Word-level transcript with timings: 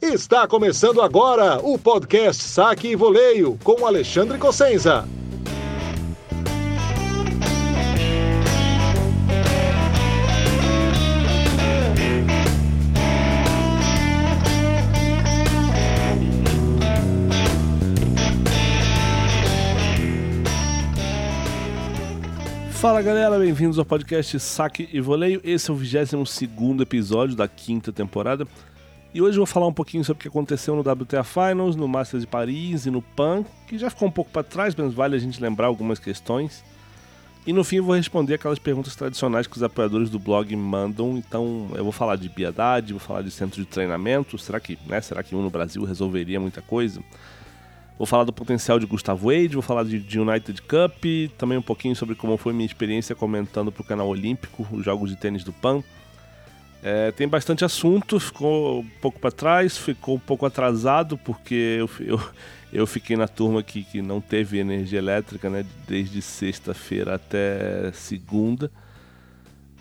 Está 0.00 0.46
começando 0.46 1.02
agora 1.02 1.58
o 1.58 1.76
podcast 1.76 2.44
Saque 2.44 2.86
e 2.86 2.94
Voleio 2.94 3.58
com 3.64 3.84
Alexandre 3.84 4.38
Cossenza. 4.38 5.04
Fala 22.70 23.02
galera, 23.02 23.36
bem-vindos 23.36 23.80
ao 23.80 23.84
podcast 23.84 24.38
Saque 24.38 24.88
e 24.92 25.00
Voleio. 25.00 25.40
Esse 25.42 25.68
é 25.68 25.74
o 25.74 25.76
22 25.76 26.80
episódio 26.80 27.34
da 27.34 27.48
quinta 27.48 27.92
temporada. 27.92 28.46
E 29.14 29.22
hoje 29.22 29.38
eu 29.38 29.40
vou 29.40 29.46
falar 29.46 29.66
um 29.66 29.72
pouquinho 29.72 30.04
sobre 30.04 30.18
o 30.18 30.22
que 30.22 30.28
aconteceu 30.28 30.76
no 30.76 30.82
WTA 30.82 31.24
Finals, 31.24 31.74
no 31.74 31.88
Masters 31.88 32.22
de 32.22 32.26
Paris 32.26 32.84
e 32.84 32.90
no 32.90 33.00
PAN, 33.00 33.42
que 33.66 33.78
já 33.78 33.88
ficou 33.88 34.06
um 34.06 34.10
pouco 34.10 34.30
para 34.30 34.42
trás, 34.42 34.74
mas 34.74 34.92
vale 34.92 35.16
a 35.16 35.18
gente 35.18 35.40
lembrar 35.40 35.66
algumas 35.66 35.98
questões. 35.98 36.62
E 37.46 37.52
no 37.52 37.64
fim 37.64 37.76
eu 37.76 37.84
vou 37.84 37.94
responder 37.94 38.34
aquelas 38.34 38.58
perguntas 38.58 38.94
tradicionais 38.94 39.46
que 39.46 39.56
os 39.56 39.62
apoiadores 39.62 40.10
do 40.10 40.18
blog 40.18 40.54
mandam. 40.54 41.16
Então 41.16 41.70
eu 41.74 41.82
vou 41.82 41.92
falar 41.92 42.16
de 42.16 42.28
piedade, 42.28 42.92
vou 42.92 43.00
falar 43.00 43.22
de 43.22 43.30
centro 43.30 43.62
de 43.62 43.66
treinamento. 43.66 44.36
Será 44.36 44.60
que, 44.60 44.78
né, 44.86 45.00
será 45.00 45.22
que 45.22 45.34
um 45.34 45.40
no 45.40 45.48
Brasil 45.48 45.82
resolveria 45.84 46.38
muita 46.38 46.60
coisa? 46.60 47.00
Vou 47.96 48.06
falar 48.06 48.24
do 48.24 48.32
potencial 48.34 48.78
de 48.78 48.84
Gustavo 48.84 49.28
Wade, 49.32 49.54
vou 49.54 49.62
falar 49.62 49.84
de, 49.84 49.98
de, 49.98 50.20
United 50.20 50.60
Cup, 50.62 51.04
também 51.38 51.56
um 51.56 51.62
pouquinho 51.62 51.96
sobre 51.96 52.14
como 52.14 52.36
foi 52.36 52.52
minha 52.52 52.66
experiência 52.66 53.14
comentando 53.14 53.72
para 53.72 53.80
o 53.80 53.84
canal 53.84 54.06
Olímpico 54.06 54.66
os 54.70 54.84
jogos 54.84 55.08
de 55.08 55.16
tênis 55.16 55.42
do 55.42 55.52
PAN. 55.52 55.82
É, 56.82 57.10
tem 57.10 57.26
bastante 57.26 57.64
assunto, 57.64 58.20
ficou 58.20 58.80
um 58.80 58.90
pouco 59.00 59.18
para 59.18 59.32
trás, 59.32 59.76
ficou 59.76 60.14
um 60.14 60.20
pouco 60.20 60.46
atrasado, 60.46 61.18
porque 61.18 61.76
eu, 61.80 61.90
eu, 62.00 62.20
eu 62.72 62.86
fiquei 62.86 63.16
na 63.16 63.26
turma 63.26 63.62
que, 63.62 63.82
que 63.82 64.00
não 64.00 64.20
teve 64.20 64.58
energia 64.58 64.98
elétrica 64.98 65.50
né, 65.50 65.66
desde 65.88 66.22
sexta-feira 66.22 67.16
até 67.16 67.90
segunda, 67.92 68.70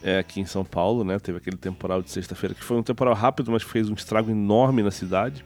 é, 0.01 0.17
aqui 0.17 0.41
em 0.41 0.45
São 0.45 0.65
Paulo. 0.65 1.03
Né, 1.03 1.19
teve 1.19 1.37
aquele 1.37 1.57
temporal 1.57 2.01
de 2.01 2.09
sexta-feira, 2.09 2.55
que 2.55 2.63
foi 2.63 2.77
um 2.77 2.83
temporal 2.83 3.13
rápido, 3.13 3.51
mas 3.51 3.61
fez 3.61 3.89
um 3.89 3.93
estrago 3.93 4.31
enorme 4.31 4.81
na 4.81 4.91
cidade. 4.91 5.45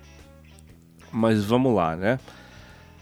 Mas 1.12 1.44
vamos 1.44 1.76
lá, 1.76 1.98
né? 1.98 2.18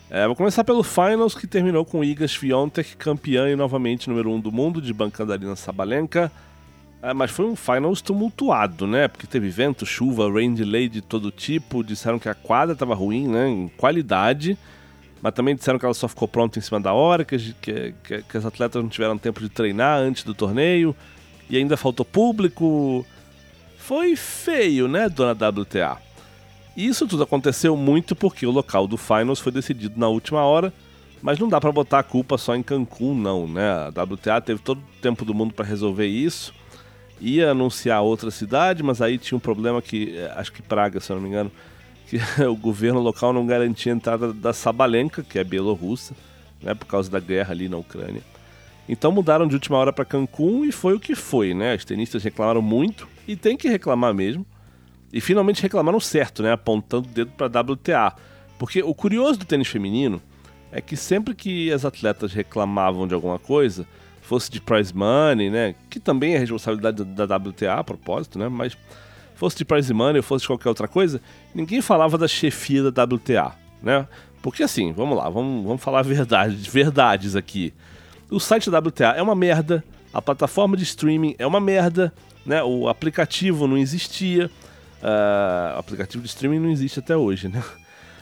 É, 0.10 0.26
vou 0.26 0.36
começar 0.36 0.64
pelo 0.64 0.82
Finals, 0.82 1.36
que 1.36 1.46
terminou 1.46 1.86
com 1.86 2.04
Iga 2.04 2.28
Swiatek 2.28 2.98
campeã 2.98 3.48
e 3.48 3.56
novamente 3.56 4.10
número 4.10 4.32
1 4.32 4.34
um 4.34 4.40
do 4.40 4.52
mundo, 4.52 4.82
de 4.82 4.92
bancada 4.92 5.34
Arina 5.34 5.56
Sabalenka. 5.56 6.32
É, 7.02 7.14
mas 7.14 7.32
foi 7.32 7.46
um 7.46 7.56
Finals 7.56 8.02
tumultuado, 8.02 8.86
né? 8.86 9.08
Porque 9.08 9.26
teve 9.26 9.50
vento, 9.50 9.86
chuva, 9.86 10.30
rain 10.32 10.54
delay 10.54 10.90
de 10.90 11.02
todo 11.02 11.32
tipo. 11.32 11.84
Disseram 11.84 12.20
que 12.20 12.28
a 12.28 12.34
quadra 12.34 12.74
estava 12.74 12.94
ruim, 12.94 13.28
né? 13.28 13.48
Em 13.48 13.68
qualidade. 13.70 14.58
Mas 15.22 15.34
também 15.34 15.56
disseram 15.56 15.80
que 15.80 15.86
ela 15.86 15.94
só 15.94 16.08
ficou 16.08 16.28
pronta 16.28 16.60
em 16.60 16.62
cima 16.62 16.80
da 16.80 16.94
hora, 16.94 17.26
que, 17.26 17.38
que, 17.62 17.94
que, 18.04 18.22
que 18.22 18.38
as 18.38 18.46
atletas 18.46 18.82
não 18.82 18.90
tiveram 18.90 19.18
tempo 19.18 19.40
de 19.42 19.50
treinar 19.50 20.00
antes 20.00 20.24
do 20.24 20.34
torneio. 20.34 20.96
E 21.50 21.58
ainda 21.58 21.78
faltou 21.78 22.06
público. 22.06 23.06
Foi 23.78 24.16
feio, 24.16 24.88
né, 24.88 25.10
dona 25.10 25.32
WTA? 25.32 25.98
Isso 26.76 27.08
tudo 27.08 27.24
aconteceu 27.24 27.76
muito 27.76 28.16
porque 28.16 28.46
o 28.46 28.52
local 28.52 28.88
do 28.88 28.98
Finals 28.98 29.40
foi 29.40 29.52
decidido 29.52 30.00
na 30.00 30.08
última 30.08 30.44
hora, 30.44 30.72
mas 31.22 31.40
não 31.40 31.50
dá 31.50 31.60
para 31.60 31.72
botar 31.72 32.00
a 32.00 32.04
culpa 32.04 32.38
só 32.38 32.56
em 32.56 32.64
Cancún, 32.64 33.16
não, 33.16 33.48
né? 33.48 33.70
A 33.70 34.04
WTA 34.04 34.40
teve 34.40 34.62
todo 34.62 34.78
o 34.78 35.02
tempo 35.02 35.26
do 35.26 35.34
mundo 35.34 35.54
para 35.54 35.66
resolver 35.66 36.06
isso. 36.06 36.54
Ia 37.22 37.52
anunciar 37.52 38.02
outra 38.02 38.32
cidade, 38.32 38.82
mas 38.82 39.02
aí 39.02 39.18
tinha 39.18 39.36
um 39.38 39.42
problema 39.42 39.82
que, 39.82 40.18
eh, 40.18 40.34
acho 40.36 40.52
que 40.54 40.62
Praga, 40.62 41.00
se 41.00 41.12
eu 41.12 41.18
não 41.18 41.24
me 41.24 41.30
engano, 41.30 41.52
que 42.08 42.18
o 42.44 42.56
governo 42.56 43.00
local 43.00 43.34
não 43.34 43.46
garantia 43.46 43.94
a 43.94 43.96
entrada 43.96 44.34
da 44.34 44.54
Sabalenka, 44.54 45.22
que 45.24 45.38
é 45.38 45.44
bielorrussa, 45.44 46.16
né, 46.62 46.74
por 46.74 46.86
causa 46.86 47.10
da 47.10 47.20
guerra 47.20 47.52
ali 47.52 47.68
na 47.70 47.78
Ucrânia. 47.78 48.22
Então 48.88 49.12
mudaram 49.12 49.48
de 49.48 49.54
última 49.54 49.78
hora 49.78 49.94
para 49.94 50.04
Cancún 50.04 50.66
e 50.66 50.72
foi 50.72 50.96
o 50.96 51.00
que 51.00 51.14
foi, 51.14 51.54
né? 51.54 51.76
Os 51.76 51.86
tenistas 51.86 52.24
reclamaram 52.24 52.62
muito 52.62 53.08
e 53.28 53.36
tem 53.36 53.56
que 53.56 53.70
reclamar 53.70 54.16
mesmo. 54.16 54.44
E 55.14 55.22
finalmente 55.22 55.62
reclamaram 55.62 56.00
certo, 56.00 56.42
né? 56.42 56.54
Apontando 56.54 57.08
o 57.08 57.12
dedo 57.12 57.32
para 57.38 57.46
a 57.46 57.62
WTA. 57.62 58.16
Porque 58.58 58.82
o 58.82 58.96
curioso 58.96 59.38
do 59.38 59.46
tênis 59.46 59.68
feminino 59.68 60.20
é 60.72 60.82
que 60.82 60.98
sempre 60.98 61.36
que 61.36 61.72
as 61.72 61.86
atletas 61.86 62.34
reclamavam 62.34 63.08
de 63.08 63.14
alguma 63.14 63.38
coisa, 63.38 63.88
fosse 64.30 64.52
de 64.52 64.62
prize 64.62 64.96
money, 64.96 65.50
né? 65.50 65.74
Que 65.90 66.00
também 66.00 66.36
é 66.36 66.38
responsabilidade 66.38 67.04
da 67.04 67.36
WTA 67.36 67.80
a 67.80 67.84
propósito, 67.84 68.38
né? 68.38 68.48
Mas 68.48 68.78
fosse 69.34 69.58
de 69.58 69.66
prize 69.66 69.92
money 69.92 70.18
ou 70.18 70.24
fosse 70.24 70.44
de 70.44 70.48
qualquer 70.48 70.70
outra 70.70 70.88
coisa, 70.88 71.20
ninguém 71.54 71.82
falava 71.82 72.16
da 72.16 72.28
chefia 72.28 72.92
da 72.92 73.04
WTA, 73.04 73.54
né? 73.82 74.08
Porque 74.40 74.62
assim, 74.62 74.94
vamos 74.94 75.18
lá, 75.18 75.28
vamos, 75.30 75.66
vamos 75.66 75.82
falar 75.82 76.04
verdades, 76.04 76.68
verdades 76.68 77.36
aqui. 77.36 77.74
O 78.30 78.40
site 78.40 78.70
da 78.70 78.78
WTA 78.78 79.16
é 79.18 79.22
uma 79.22 79.34
merda, 79.34 79.84
a 80.14 80.22
plataforma 80.22 80.78
de 80.78 80.84
streaming 80.84 81.36
é 81.40 81.48
uma 81.48 81.60
merda, 81.60 82.14
né? 82.46 82.62
O 82.62 82.88
aplicativo 82.88 83.68
não 83.68 83.78
existia. 83.78 84.52
Uh, 85.02 85.80
aplicativo 85.80 86.22
de 86.22 86.30
streaming 86.30 86.60
não 86.60 86.70
existe 86.70 87.00
até 87.00 87.18
hoje, 87.18 87.48
né? 87.48 87.64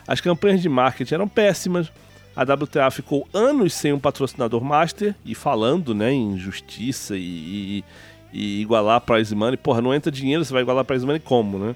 As 0.07 0.21
campanhas 0.21 0.61
de 0.61 0.69
marketing 0.69 1.15
eram 1.15 1.27
péssimas. 1.27 1.91
A 2.37 2.43
WTA 2.43 2.91
ficou 2.91 3.27
anos 3.33 3.73
sem 3.73 3.91
um 3.91 3.99
patrocinador 3.99 4.63
master 4.63 5.15
e 5.25 5.33
falando 5.33 5.95
né, 5.95 6.13
em 6.13 6.37
justiça 6.37 7.17
e, 7.17 7.19
e, 7.19 7.83
e 8.31 8.61
igualar 8.61 8.97
a 8.97 9.01
prize 9.01 9.33
money. 9.33 9.57
Porra, 9.57 9.81
não 9.81 9.91
entra 9.91 10.11
dinheiro, 10.11 10.45
você 10.45 10.53
vai 10.53 10.61
igualar 10.61 10.83
a 10.83 10.85
prize 10.85 11.03
money 11.03 11.19
como, 11.19 11.57
né? 11.57 11.75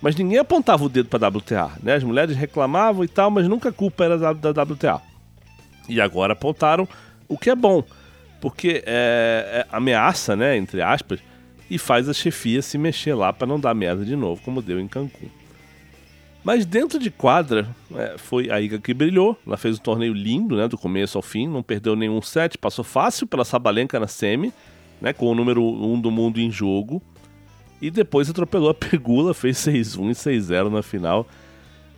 Mas 0.00 0.16
ninguém 0.16 0.38
apontava 0.38 0.82
o 0.82 0.88
dedo 0.88 1.10
para 1.10 1.26
a 1.26 1.28
WTA, 1.28 1.72
né? 1.82 1.96
As 1.96 2.02
mulheres 2.02 2.34
reclamavam 2.34 3.04
e 3.04 3.08
tal, 3.08 3.30
mas 3.30 3.46
nunca 3.46 3.68
a 3.68 3.72
culpa 3.72 4.02
era 4.02 4.16
da, 4.16 4.32
da 4.32 4.62
WTA. 4.62 5.02
E 5.86 6.00
agora 6.00 6.32
apontaram 6.32 6.88
o 7.28 7.36
que 7.36 7.50
é 7.50 7.54
bom, 7.54 7.84
porque 8.40 8.82
é, 8.86 9.66
é 9.66 9.66
ameaça, 9.70 10.34
né, 10.34 10.56
entre 10.56 10.80
aspas, 10.80 11.20
e 11.68 11.76
faz 11.76 12.08
a 12.08 12.14
chefia 12.14 12.62
se 12.62 12.78
mexer 12.78 13.12
lá 13.12 13.34
para 13.34 13.46
não 13.46 13.60
dar 13.60 13.74
merda 13.74 14.02
de 14.02 14.16
novo, 14.16 14.40
como 14.42 14.62
deu 14.62 14.80
em 14.80 14.88
Cancún. 14.88 15.28
Mas 16.42 16.64
dentro 16.64 16.98
de 16.98 17.10
quadra, 17.10 17.68
é, 17.94 18.16
foi 18.16 18.50
a 18.50 18.60
Iga 18.60 18.78
que 18.78 18.94
brilhou. 18.94 19.36
Ela 19.46 19.56
fez 19.56 19.76
um 19.76 19.82
torneio 19.82 20.12
lindo, 20.12 20.56
né, 20.56 20.66
do 20.66 20.78
começo 20.78 21.18
ao 21.18 21.22
fim, 21.22 21.46
não 21.46 21.62
perdeu 21.62 21.94
nenhum 21.94 22.22
set, 22.22 22.56
passou 22.56 22.84
fácil 22.84 23.26
pela 23.26 23.44
Sabalenka 23.44 24.00
na 24.00 24.06
semi, 24.06 24.52
né, 25.00 25.12
com 25.12 25.26
o 25.26 25.34
número 25.34 25.62
1 25.62 25.92
um 25.92 26.00
do 26.00 26.10
mundo 26.10 26.40
em 26.40 26.50
jogo. 26.50 27.02
E 27.80 27.90
depois 27.90 28.28
atropelou 28.28 28.70
a 28.70 28.74
Pegula, 28.74 29.34
fez 29.34 29.58
6-1 29.58 30.10
e 30.10 30.14
6-0 30.14 30.70
na 30.70 30.82
final, 30.82 31.26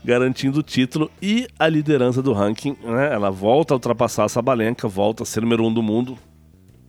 garantindo 0.04 0.60
o 0.60 0.62
título 0.62 1.10
e 1.20 1.46
a 1.58 1.68
liderança 1.68 2.22
do 2.22 2.32
ranking. 2.32 2.76
Né? 2.82 3.12
Ela 3.12 3.30
volta 3.30 3.74
a 3.74 3.76
ultrapassar 3.76 4.24
a 4.24 4.28
Sabalenka, 4.28 4.88
volta 4.88 5.22
a 5.22 5.26
ser 5.26 5.40
número 5.40 5.64
1 5.64 5.66
um 5.66 5.74
do 5.74 5.82
mundo. 5.82 6.18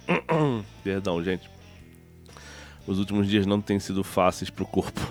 Perdão, 0.83 1.23
gente 1.23 1.53
os 2.85 2.99
últimos 2.99 3.27
dias 3.29 3.45
não 3.45 3.61
têm 3.61 3.79
sido 3.79 4.03
fáceis 4.03 4.49
para 4.49 4.63
o 4.63 4.67
corpo. 4.67 5.01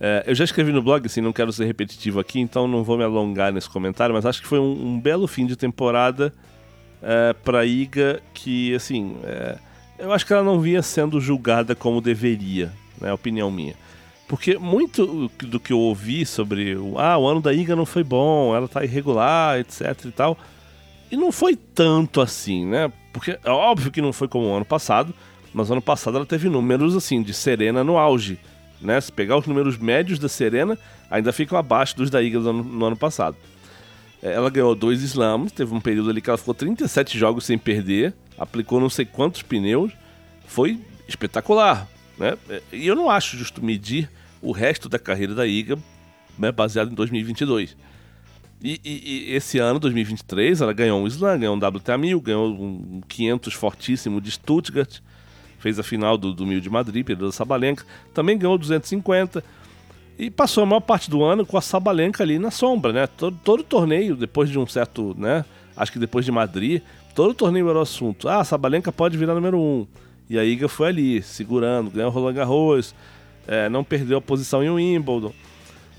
É, 0.00 0.24
eu 0.26 0.34
já 0.34 0.44
escrevi 0.44 0.72
no 0.72 0.82
blog, 0.82 1.04
assim, 1.04 1.20
não 1.20 1.32
quero 1.32 1.52
ser 1.52 1.64
repetitivo 1.64 2.20
aqui, 2.20 2.38
então 2.38 2.68
não 2.68 2.84
vou 2.84 2.96
me 2.96 3.04
alongar 3.04 3.52
nesse 3.52 3.68
comentário, 3.68 4.14
mas 4.14 4.24
acho 4.24 4.40
que 4.40 4.46
foi 4.46 4.58
um, 4.58 4.90
um 4.90 5.00
belo 5.00 5.26
fim 5.26 5.46
de 5.46 5.56
temporada 5.56 6.32
é, 7.02 7.32
para 7.32 7.64
Iga, 7.64 8.20
que, 8.32 8.74
assim, 8.74 9.16
é, 9.24 9.58
eu 9.98 10.12
acho 10.12 10.24
que 10.24 10.32
ela 10.32 10.44
não 10.44 10.60
vinha 10.60 10.82
sendo 10.82 11.20
julgada 11.20 11.74
como 11.74 12.00
deveria, 12.00 12.72
né, 13.00 13.12
opinião 13.12 13.50
minha. 13.50 13.74
Porque 14.28 14.58
muito 14.58 15.30
do 15.38 15.58
que 15.58 15.72
eu 15.72 15.80
ouvi 15.80 16.24
sobre 16.26 16.76
ah, 16.96 17.16
o 17.16 17.26
ano 17.26 17.40
da 17.40 17.52
Iga 17.52 17.74
não 17.74 17.86
foi 17.86 18.04
bom, 18.04 18.54
ela 18.54 18.68
tá 18.68 18.84
irregular, 18.84 19.58
etc 19.58 20.04
e 20.04 20.10
tal, 20.10 20.38
e 21.10 21.16
não 21.16 21.32
foi 21.32 21.56
tanto 21.56 22.20
assim, 22.20 22.66
né? 22.66 22.92
Porque 23.12 23.38
é 23.42 23.50
óbvio 23.50 23.90
que 23.90 24.02
não 24.02 24.12
foi 24.12 24.28
como 24.28 24.46
o 24.46 24.54
ano 24.54 24.66
passado, 24.66 25.14
mas 25.52 25.70
ano 25.70 25.80
passado 25.80 26.18
ela 26.18 26.26
teve 26.26 26.50
números 26.50 26.94
assim 26.94 27.22
de 27.22 27.32
Serena 27.32 27.82
no 27.82 27.96
auge. 27.96 28.38
Né? 28.80 29.00
Se 29.00 29.10
pegar 29.10 29.36
os 29.36 29.46
números 29.46 29.76
médios 29.76 30.18
da 30.18 30.28
Serena, 30.28 30.78
ainda 31.10 31.32
ficam 31.32 31.58
abaixo 31.58 31.96
dos 31.96 32.10
da 32.10 32.22
Iga 32.22 32.38
no, 32.40 32.62
no 32.62 32.86
ano 32.86 32.96
passado. 32.96 33.36
É, 34.22 34.32
ela 34.32 34.50
ganhou 34.50 34.74
dois 34.74 35.02
slams, 35.02 35.52
teve 35.52 35.74
um 35.74 35.80
período 35.80 36.10
ali 36.10 36.20
que 36.20 36.30
ela 36.30 36.38
ficou 36.38 36.54
37 36.54 37.18
jogos 37.18 37.44
sem 37.44 37.58
perder, 37.58 38.14
aplicou 38.36 38.80
não 38.80 38.90
sei 38.90 39.04
quantos 39.04 39.42
pneus, 39.42 39.92
foi 40.46 40.80
espetacular. 41.06 41.88
Né? 42.16 42.36
É, 42.48 42.62
e 42.72 42.86
eu 42.86 42.96
não 42.96 43.10
acho 43.10 43.36
justo 43.36 43.64
medir 43.64 44.10
o 44.40 44.52
resto 44.52 44.88
da 44.88 44.98
carreira 44.98 45.34
da 45.34 45.46
Iga 45.46 45.78
né, 46.38 46.52
baseado 46.52 46.90
em 46.90 46.94
2022. 46.94 47.76
E, 48.62 48.80
e, 48.84 49.30
e, 49.30 49.34
esse 49.34 49.58
ano, 49.58 49.78
2023, 49.78 50.60
ela 50.60 50.72
ganhou 50.72 51.00
um 51.00 51.06
slam, 51.06 51.38
ganhou 51.38 51.56
um 51.56 51.58
WTA 51.58 51.96
1000, 51.96 52.20
ganhou 52.20 52.48
um 52.48 53.00
500 53.06 53.54
fortíssimo 53.54 54.20
de 54.20 54.32
Stuttgart, 54.32 54.98
fez 55.58 55.78
a 55.78 55.82
final 55.82 56.16
do, 56.16 56.32
do 56.32 56.46
Mil 56.46 56.60
de 56.60 56.70
Madrid, 56.70 57.04
perdeu 57.04 57.28
a 57.28 57.32
Sabalenka, 57.32 57.84
também 58.14 58.38
ganhou 58.38 58.56
250 58.56 59.42
e 60.18 60.30
passou 60.30 60.62
a 60.62 60.66
maior 60.66 60.80
parte 60.80 61.08
do 61.08 61.22
ano 61.22 61.46
com 61.46 61.56
a 61.56 61.60
Sabalenka 61.60 62.22
ali 62.22 62.38
na 62.38 62.50
sombra, 62.50 62.92
né? 62.92 63.06
Todo, 63.06 63.38
todo 63.44 63.62
torneio, 63.62 64.16
depois 64.16 64.50
de 64.50 64.58
um 64.58 64.66
certo, 64.66 65.14
né? 65.16 65.44
Acho 65.76 65.92
que 65.92 65.98
depois 65.98 66.24
de 66.24 66.32
Madrid, 66.32 66.82
todo 67.14 67.32
torneio 67.32 67.68
era 67.68 67.78
o 67.78 67.82
assunto. 67.82 68.28
Ah, 68.28 68.40
a 68.40 68.44
Sabalenka 68.44 68.90
pode 68.90 69.16
virar 69.16 69.34
número 69.34 69.58
um. 69.58 69.86
E 70.28 70.38
a 70.38 70.44
Iga 70.44 70.68
foi 70.68 70.88
ali, 70.88 71.22
segurando, 71.22 71.90
ganhou 71.90 72.10
o 72.10 72.12
Roland 72.12 72.34
Garros, 72.34 72.94
é, 73.46 73.68
não 73.68 73.84
perdeu 73.84 74.18
a 74.18 74.20
posição 74.20 74.62
em 74.62 74.68
Wimbledon. 74.68 75.32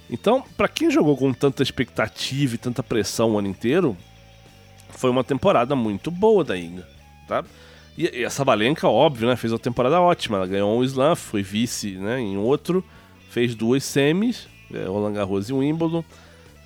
Então, 0.09 0.43
para 0.57 0.67
quem 0.67 0.91
jogou 0.91 1.15
com 1.15 1.31
tanta 1.31 1.63
expectativa 1.63 2.55
e 2.55 2.57
tanta 2.57 2.83
pressão 2.83 3.31
o 3.31 3.39
ano 3.39 3.47
inteiro, 3.47 3.95
foi 4.89 5.09
uma 5.09 5.23
temporada 5.23 5.75
muito 5.75 6.11
boa 6.11 6.43
da 6.43 6.57
Inga, 6.57 6.87
tá? 7.27 7.43
E, 7.99 8.21
e 8.21 8.23
a 8.23 8.29
Sabalenka, 8.29 8.87
óbvio, 8.87 9.27
né, 9.27 9.35
fez 9.35 9.51
uma 9.51 9.59
temporada 9.59 9.99
ótima. 9.99 10.37
Ela 10.37 10.47
ganhou 10.47 10.79
um 10.79 10.83
slam, 10.85 11.17
foi 11.17 11.43
vice 11.43 11.97
né, 11.97 12.17
em 12.17 12.37
outro, 12.37 12.81
fez 13.29 13.53
duas 13.53 13.83
semis, 13.83 14.47
é, 14.73 14.85
Roland 14.85 15.11
Garros 15.11 15.49
e 15.49 15.53
Wimbledon. 15.53 16.01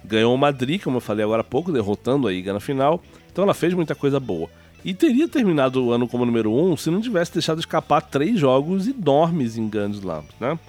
Ganhou 0.05 0.35
o 0.35 0.37
Madrid, 0.37 0.79
como 0.79 0.97
eu 0.97 1.01
falei 1.01 1.25
agora 1.25 1.41
há 1.41 1.43
pouco, 1.43 1.71
derrotando 1.71 2.27
a 2.27 2.33
Iga 2.33 2.53
na 2.53 2.59
final. 2.59 3.01
Então 3.31 3.45
ela 3.45 3.55
fez 3.55 3.73
muita 3.73 3.95
coisa 3.95 4.19
boa. 4.19 4.47
E 4.85 4.93
teria 4.93 5.27
terminado 5.27 5.83
o 5.83 5.91
ano 5.91 6.07
como 6.07 6.23
número 6.23 6.51
1 6.51 6.71
um, 6.71 6.77
se 6.77 6.91
não 6.91 7.01
tivesse 7.01 7.33
deixado 7.33 7.57
escapar 7.57 8.01
três 8.01 8.39
jogos 8.39 8.87
enormes 8.87 9.57
em 9.57 9.67
Grand 9.67 9.89
Slam, 9.91 10.23
né? 10.39 10.59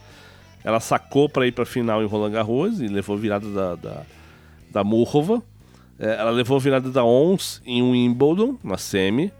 Ela 0.62 0.80
sacou 0.80 1.28
para 1.28 1.46
ir 1.46 1.52
para 1.52 1.66
final 1.66 2.02
em 2.02 2.06
Roland 2.06 2.30
Garros 2.30 2.80
e 2.80 2.86
levou 2.86 3.18
virada 3.18 3.50
da, 3.50 3.74
da, 3.74 4.02
da 4.70 4.84
Murrova. 4.84 5.42
É, 5.98 6.14
ela 6.14 6.30
levou 6.30 6.58
virada 6.58 6.90
da 6.90 7.04
Ons 7.04 7.60
em 7.66 7.82
Wimbledon, 7.82 8.56
na 8.64 8.78
semi. 8.78 9.30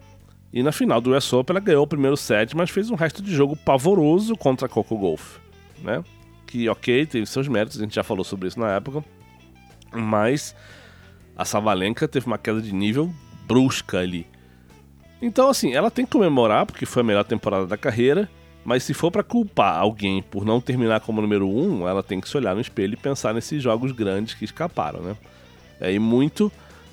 E 0.55 0.63
na 0.63 0.71
final 0.71 1.01
do 1.01 1.17
US 1.17 1.33
Open 1.33 1.53
ela 1.53 1.65
ganhou 1.65 1.83
o 1.83 1.87
primeiro 1.87 2.17
set, 2.17 2.57
mas 2.57 2.71
fez 2.71 2.89
um 2.89 2.95
resto 2.95 3.21
de 3.21 3.35
jogo 3.35 3.57
pavoroso 3.57 4.37
contra 4.37 4.67
a 4.67 4.69
Coco 4.69 4.97
Golf, 4.97 5.39
né? 5.83 6.05
Que, 6.47 6.69
ok, 6.69 7.05
teve 7.07 7.27
seus 7.27 7.49
méritos, 7.49 7.77
a 7.77 7.83
gente 7.83 7.97
já 7.97 8.05
falou 8.05 8.23
sobre 8.23 8.47
isso 8.47 8.61
na 8.61 8.71
época. 8.71 9.05
Mas 9.93 10.55
a 11.37 11.45
Savalenka 11.45 12.07
teve 12.07 12.29
uma 12.29 12.39
queda 12.39 12.63
de 12.63 12.73
nível 12.73 13.13
brusca 13.49 13.99
ali. 13.99 14.29
Então, 15.21 15.49
assim, 15.49 15.75
ela 15.75 15.91
tem 15.91 16.05
que 16.05 16.13
comemorar, 16.13 16.67
porque 16.67 16.87
foi 16.87 17.03
a 17.03 17.05
melhor 17.05 17.25
temporada 17.25 17.67
da 17.67 17.77
carreira. 17.77 18.31
Mas 18.65 18.85
se 18.85 18.95
for 18.95 19.11
para 19.11 19.25
culpar 19.25 19.77
alguém 19.77 20.23
por 20.23 20.45
não 20.45 20.61
terminar 20.61 21.01
como 21.01 21.21
número 21.21 21.49
um, 21.49 21.89
ela 21.89 22.03
tem 22.03 22.21
que 22.21 22.29
se 22.29 22.37
olhar 22.37 22.55
no 22.55 22.61
espelho 22.61 22.95
e 22.95 22.97
pensar 22.97 23.35
nesses 23.35 23.61
jogos 23.61 23.91
grandes 23.91 24.35
que 24.35 24.45
escaparam, 24.45 25.01
né? 25.01 25.17
É, 25.81 25.93
e 25.93 25.99
muito 25.99 26.51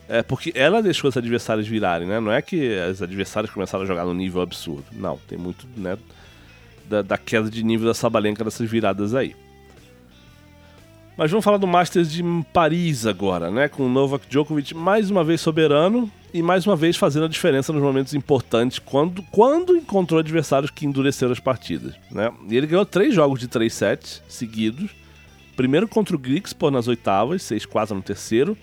é 0.08 0.22
porque 0.22 0.52
ela 0.56 0.82
deixou 0.82 1.10
os 1.10 1.18
adversários 1.18 1.68
virarem, 1.68 2.08
né? 2.08 2.20
Não 2.20 2.32
é 2.32 2.42
que 2.42 2.78
os 2.92 3.02
adversários 3.02 3.54
começaram 3.54 3.84
a 3.84 3.88
jogar 3.88 4.06
no 4.06 4.14
nível 4.14 4.42
absurdo. 4.42 4.86
Não, 4.92 5.18
tem 5.28 5.38
muito, 5.38 5.66
né? 5.78 5.98
Da, 6.90 7.02
da 7.02 7.18
queda 7.18 7.50
de 7.50 7.64
nível 7.64 7.88
da 7.88 7.94
Sabalenka 7.94 8.44
dessas 8.44 8.70
viradas 8.70 9.16
aí. 9.16 9.36
Mas 11.18 11.30
vamos 11.30 11.44
falar 11.44 11.58
do 11.58 11.68
Masters 11.68 12.12
de 12.12 12.24
Paris 12.52 13.06
agora, 13.06 13.52
né? 13.52 13.68
Com 13.68 13.86
o 13.86 13.90
Novak 13.90 14.28
Djokovic 14.28 14.74
mais 14.74 15.10
uma 15.10 15.24
vez 15.24 15.40
soberano 15.40 16.12
e 16.34 16.42
mais 16.42 16.66
uma 16.66 16.76
vez 16.76 16.98
fazendo 16.98 17.26
a 17.26 17.30
diferença 17.30 17.72
nos 17.72 17.82
momentos 17.82 18.14
importantes 18.14 18.80
quando, 18.80 19.22
quando 19.24 19.76
encontrou 19.76 20.20
adversários 20.20 20.72
que 20.72 20.86
endureceram 20.86 21.32
as 21.32 21.40
partidas, 21.40 21.94
né? 22.10 22.32
E 22.50 22.58
ele 22.58 22.68
ganhou 22.68 22.86
três 22.86 23.14
jogos 23.14 23.40
de 23.40 23.48
três 23.48 23.74
sets 23.74 24.22
seguidos. 24.28 24.92
Primeiro 25.56 25.88
contra 25.88 26.16
o 26.16 26.20
Grigspor 26.20 26.72
nas 26.72 26.88
oitavas, 26.88 27.44
6-4 27.44 27.92
no 27.92 28.02
terceiro 28.02 28.58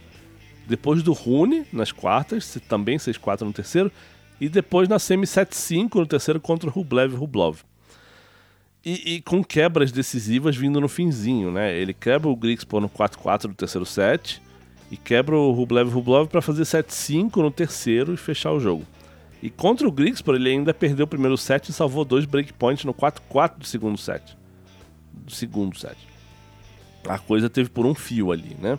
depois 0.69 1.03
do 1.03 1.15
Rune 1.15 1.65
nas 1.73 1.91
quartas, 1.91 2.59
também 2.69 2.99
6-4 2.99 3.41
no 3.41 3.53
terceiro, 3.55 3.91
e 4.39 4.49
depois 4.51 4.87
na 4.87 4.99
semi 4.99 5.25
7-5 5.25 5.95
no 5.95 6.07
terceiro 6.07 6.39
contra 6.39 6.69
o 6.69 6.73
Rublev 6.73 7.15
Rublov. 7.15 7.61
E, 8.85 9.15
e, 9.15 9.23
com 9.23 9.43
quebras 9.43 9.91
decisivas 9.91 10.57
vindo 10.57 10.81
no 10.81 10.87
finzinho, 10.87 11.51
né? 11.51 11.75
Ele 11.75 11.95
quebra 11.95 12.29
o 12.29 12.37
Grigspor 12.37 12.81
no 12.81 12.89
4-4 12.89 13.45
no 13.45 13.55
terceiro 13.55 13.85
set 13.87 14.41
e 14.91 14.97
quebra 14.97 15.37
o 15.37 15.53
Rublev 15.53 15.91
Rublov 15.91 16.29
para 16.29 16.43
fazer 16.43 16.63
7-5 16.63 17.37
no 17.39 17.51
terceiro 17.51 18.13
e 18.13 18.17
fechar 18.17 18.53
o 18.53 18.61
jogo. 18.61 18.85
E 19.43 19.49
contra 19.49 19.89
o 19.89 19.93
Grigspor 19.93 20.35
ele 20.35 20.51
ainda 20.51 20.75
perdeu 20.75 21.05
o 21.05 21.09
primeiro 21.09 21.37
set 21.37 21.71
e 21.71 21.73
salvou 21.73 22.05
dois 22.05 22.25
breakpoints 22.25 22.85
no 22.85 22.93
4-4 22.93 23.59
do 23.59 23.67
segundo 23.67 23.97
set. 23.97 24.37
Do 25.13 25.33
segundo 25.33 25.77
set. 25.79 25.97
A 27.09 27.19
coisa 27.19 27.49
teve 27.49 27.71
por 27.71 27.87
um 27.87 27.95
fio 27.95 28.31
ali, 28.31 28.57
né? 28.61 28.79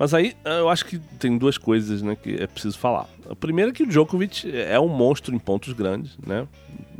Mas 0.00 0.14
aí 0.14 0.34
eu 0.46 0.70
acho 0.70 0.86
que 0.86 0.98
tem 1.18 1.36
duas 1.36 1.58
coisas 1.58 2.00
né, 2.00 2.16
que 2.16 2.42
é 2.42 2.46
preciso 2.46 2.78
falar. 2.78 3.06
A 3.28 3.36
primeira 3.36 3.70
é 3.70 3.74
que 3.74 3.82
o 3.82 3.86
Djokovic 3.86 4.50
é 4.50 4.80
um 4.80 4.88
monstro 4.88 5.34
em 5.34 5.38
pontos 5.38 5.74
grandes, 5.74 6.16
né? 6.26 6.48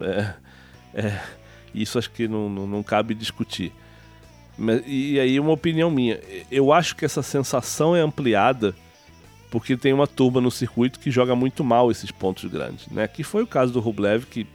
É, 0.02 0.34
é, 0.92 1.20
isso 1.74 1.98
acho 1.98 2.10
que 2.10 2.28
não, 2.28 2.50
não, 2.50 2.66
não 2.66 2.82
cabe 2.82 3.14
discutir. 3.14 3.72
Mas, 4.58 4.82
e 4.86 5.18
aí 5.18 5.40
uma 5.40 5.52
opinião 5.52 5.90
minha. 5.90 6.20
Eu 6.50 6.74
acho 6.74 6.94
que 6.94 7.06
essa 7.06 7.22
sensação 7.22 7.96
é 7.96 8.02
ampliada 8.02 8.76
porque 9.50 9.78
tem 9.78 9.94
uma 9.94 10.06
turma 10.06 10.38
no 10.38 10.50
circuito 10.50 11.00
que 11.00 11.10
joga 11.10 11.34
muito 11.34 11.64
mal 11.64 11.90
esses 11.90 12.10
pontos 12.10 12.44
grandes, 12.50 12.86
né? 12.88 13.08
Que 13.08 13.24
foi 13.24 13.42
o 13.42 13.46
caso 13.46 13.72
do 13.72 13.80
Rublev, 13.80 14.26
que 14.26 14.46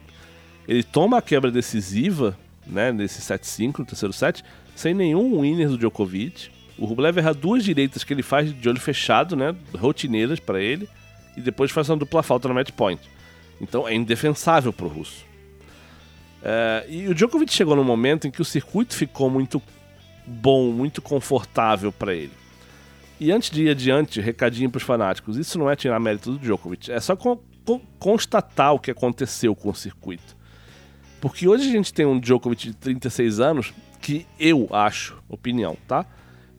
ele 0.67 0.83
toma 0.83 1.17
a 1.17 1.21
quebra 1.21 1.49
decisiva, 1.49 2.37
né, 2.67 2.91
nesse 2.91 3.23
7-5, 3.23 3.79
no 3.79 3.85
terceiro 3.85 4.13
set, 4.13 4.43
sem 4.75 4.93
nenhum 4.93 5.41
winner 5.41 5.67
do 5.67 5.79
Djokovic. 5.79 6.53
O 6.77 6.85
Rublev 6.85 7.17
erra 7.17 7.33
duas 7.33 7.63
direitas 7.63 8.03
que 8.03 8.13
ele 8.13 8.23
faz 8.23 8.53
de 8.53 8.69
olho 8.69 8.79
fechado, 8.79 9.35
né? 9.35 9.55
Rotineiras 9.73 10.39
para 10.39 10.61
ele. 10.61 10.89
E 11.37 11.41
depois 11.41 11.71
faz 11.71 11.89
uma 11.89 11.97
dupla 11.97 12.23
falta 12.23 12.47
no 12.47 12.53
match 12.53 12.71
point. 12.71 13.01
Então 13.59 13.87
é 13.87 13.93
indefensável 13.93 14.73
pro 14.73 14.87
russo. 14.87 15.25
É, 16.43 16.85
e 16.87 17.07
o 17.07 17.15
Djokovic 17.15 17.51
chegou 17.51 17.75
num 17.75 17.83
momento 17.83 18.27
em 18.27 18.31
que 18.31 18.41
o 18.41 18.45
circuito 18.45 18.95
ficou 18.95 19.29
muito 19.29 19.61
bom, 20.25 20.71
muito 20.71 21.01
confortável 21.01 21.91
para 21.91 22.13
ele. 22.13 22.31
E 23.19 23.31
antes 23.31 23.49
de 23.49 23.63
ir 23.63 23.69
adiante, 23.69 24.19
recadinho 24.19 24.69
pros 24.69 24.83
fanáticos: 24.83 25.37
isso 25.37 25.57
não 25.57 25.69
é 25.69 25.75
tirar 25.75 25.99
mérito 25.99 26.31
do 26.31 26.39
Djokovic, 26.39 26.91
é 26.91 26.99
só 26.99 27.15
con 27.15 27.39
con 27.65 27.81
constatar 27.97 28.73
o 28.73 28.79
que 28.79 28.91
aconteceu 28.91 29.55
com 29.55 29.69
o 29.69 29.75
circuito. 29.75 30.35
Porque 31.19 31.47
hoje 31.47 31.67
a 31.67 31.71
gente 31.71 31.91
tem 31.91 32.05
um 32.05 32.19
Djokovic 32.19 32.67
de 32.67 32.75
36 32.75 33.39
anos 33.39 33.73
que 33.99 34.27
eu 34.39 34.67
acho, 34.71 35.17
opinião, 35.27 35.75
tá? 35.87 36.05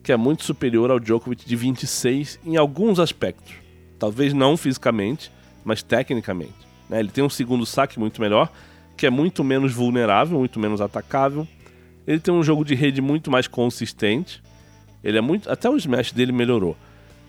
Que 0.07 0.13
é 0.13 0.15
muito 0.15 0.45
superior 0.45 0.89
ao 0.89 1.01
Djokovic 1.01 1.45
de 1.45 1.53
26 1.57 2.39
em 2.45 2.55
alguns 2.55 2.97
aspectos. 2.97 3.55
Talvez 3.99 4.33
não 4.33 4.55
fisicamente, 4.55 5.29
mas 5.65 5.83
tecnicamente. 5.83 6.55
Né? 6.89 7.01
Ele 7.01 7.09
tem 7.09 7.21
um 7.21 7.29
segundo 7.29 7.65
saque 7.65 7.99
muito 7.99 8.21
melhor, 8.21 8.49
que 8.95 9.05
é 9.05 9.09
muito 9.09 9.43
menos 9.43 9.73
vulnerável, 9.73 10.39
muito 10.39 10.61
menos 10.61 10.79
atacável. 10.79 11.45
Ele 12.07 12.21
tem 12.21 12.33
um 12.33 12.41
jogo 12.41 12.63
de 12.63 12.73
rede 12.73 13.01
muito 13.01 13.29
mais 13.29 13.49
consistente. 13.49 14.41
Ele 15.03 15.17
é 15.17 15.21
muito, 15.21 15.51
até 15.51 15.69
o 15.69 15.75
smash 15.75 16.13
dele 16.13 16.31
melhorou. 16.31 16.77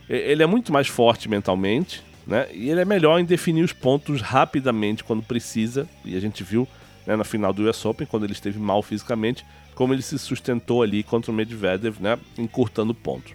Ele 0.09 0.45
é 0.45 0.47
muito 0.47 0.73
mais 0.73 0.87
forte 0.87 1.29
mentalmente, 1.29 2.01
né? 2.25 2.47
E 2.55 2.71
ele 2.71 2.81
é 2.81 2.85
melhor 2.85 3.19
em 3.19 3.25
definir 3.25 3.65
os 3.65 3.73
pontos 3.73 4.21
rapidamente 4.21 5.03
quando 5.03 5.25
precisa. 5.25 5.89
E 6.05 6.17
a 6.17 6.21
gente 6.21 6.45
viu 6.45 6.69
né, 7.09 7.17
na 7.17 7.25
final 7.25 7.55
do 7.55 7.67
US 7.67 7.83
Open, 7.87 8.07
quando 8.07 8.25
ele 8.25 8.35
esteve 8.35 8.59
mal 8.59 8.83
fisicamente, 8.83 9.43
como 9.75 9.95
ele 9.95 10.03
se 10.03 10.19
sustentou 10.19 10.83
ali 10.83 11.03
contra 11.03 11.31
o 11.31 11.35
Medvedev, 11.35 11.97
né, 12.01 12.19
encurtando 12.37 12.93
pontos. 12.93 13.33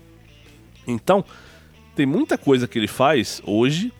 Então, 0.85 1.25
tem 1.95 2.05
muita 2.05 2.37
coisa 2.37 2.67
que 2.67 2.77
ele 2.77 2.87
faz 2.87 3.41
hoje 3.43 3.91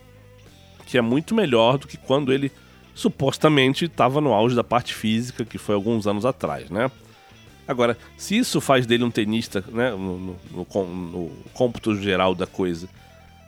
que 0.85 0.95
é 0.97 1.01
muito 1.01 1.33
melhor 1.33 1.79
do 1.79 1.87
que 1.87 1.97
quando 1.97 2.31
ele 2.31 2.51
supostamente 2.93 3.85
estava 3.85 4.21
no 4.21 4.31
auge 4.31 4.55
da 4.55 4.63
parte 4.63 4.93
física, 4.93 5.43
que 5.43 5.57
foi 5.57 5.73
alguns 5.73 6.05
anos 6.05 6.23
atrás, 6.23 6.69
né? 6.69 6.91
Agora, 7.67 7.97
se 8.15 8.37
isso 8.37 8.61
faz 8.61 8.85
dele 8.85 9.03
um 9.03 9.09
tenista, 9.09 9.63
né, 9.71 9.89
no, 9.89 10.19
no, 10.19 10.37
no, 10.51 10.85
no 10.85 11.31
cômputo 11.53 11.95
geral 11.95 12.35
da 12.35 12.45
coisa, 12.45 12.87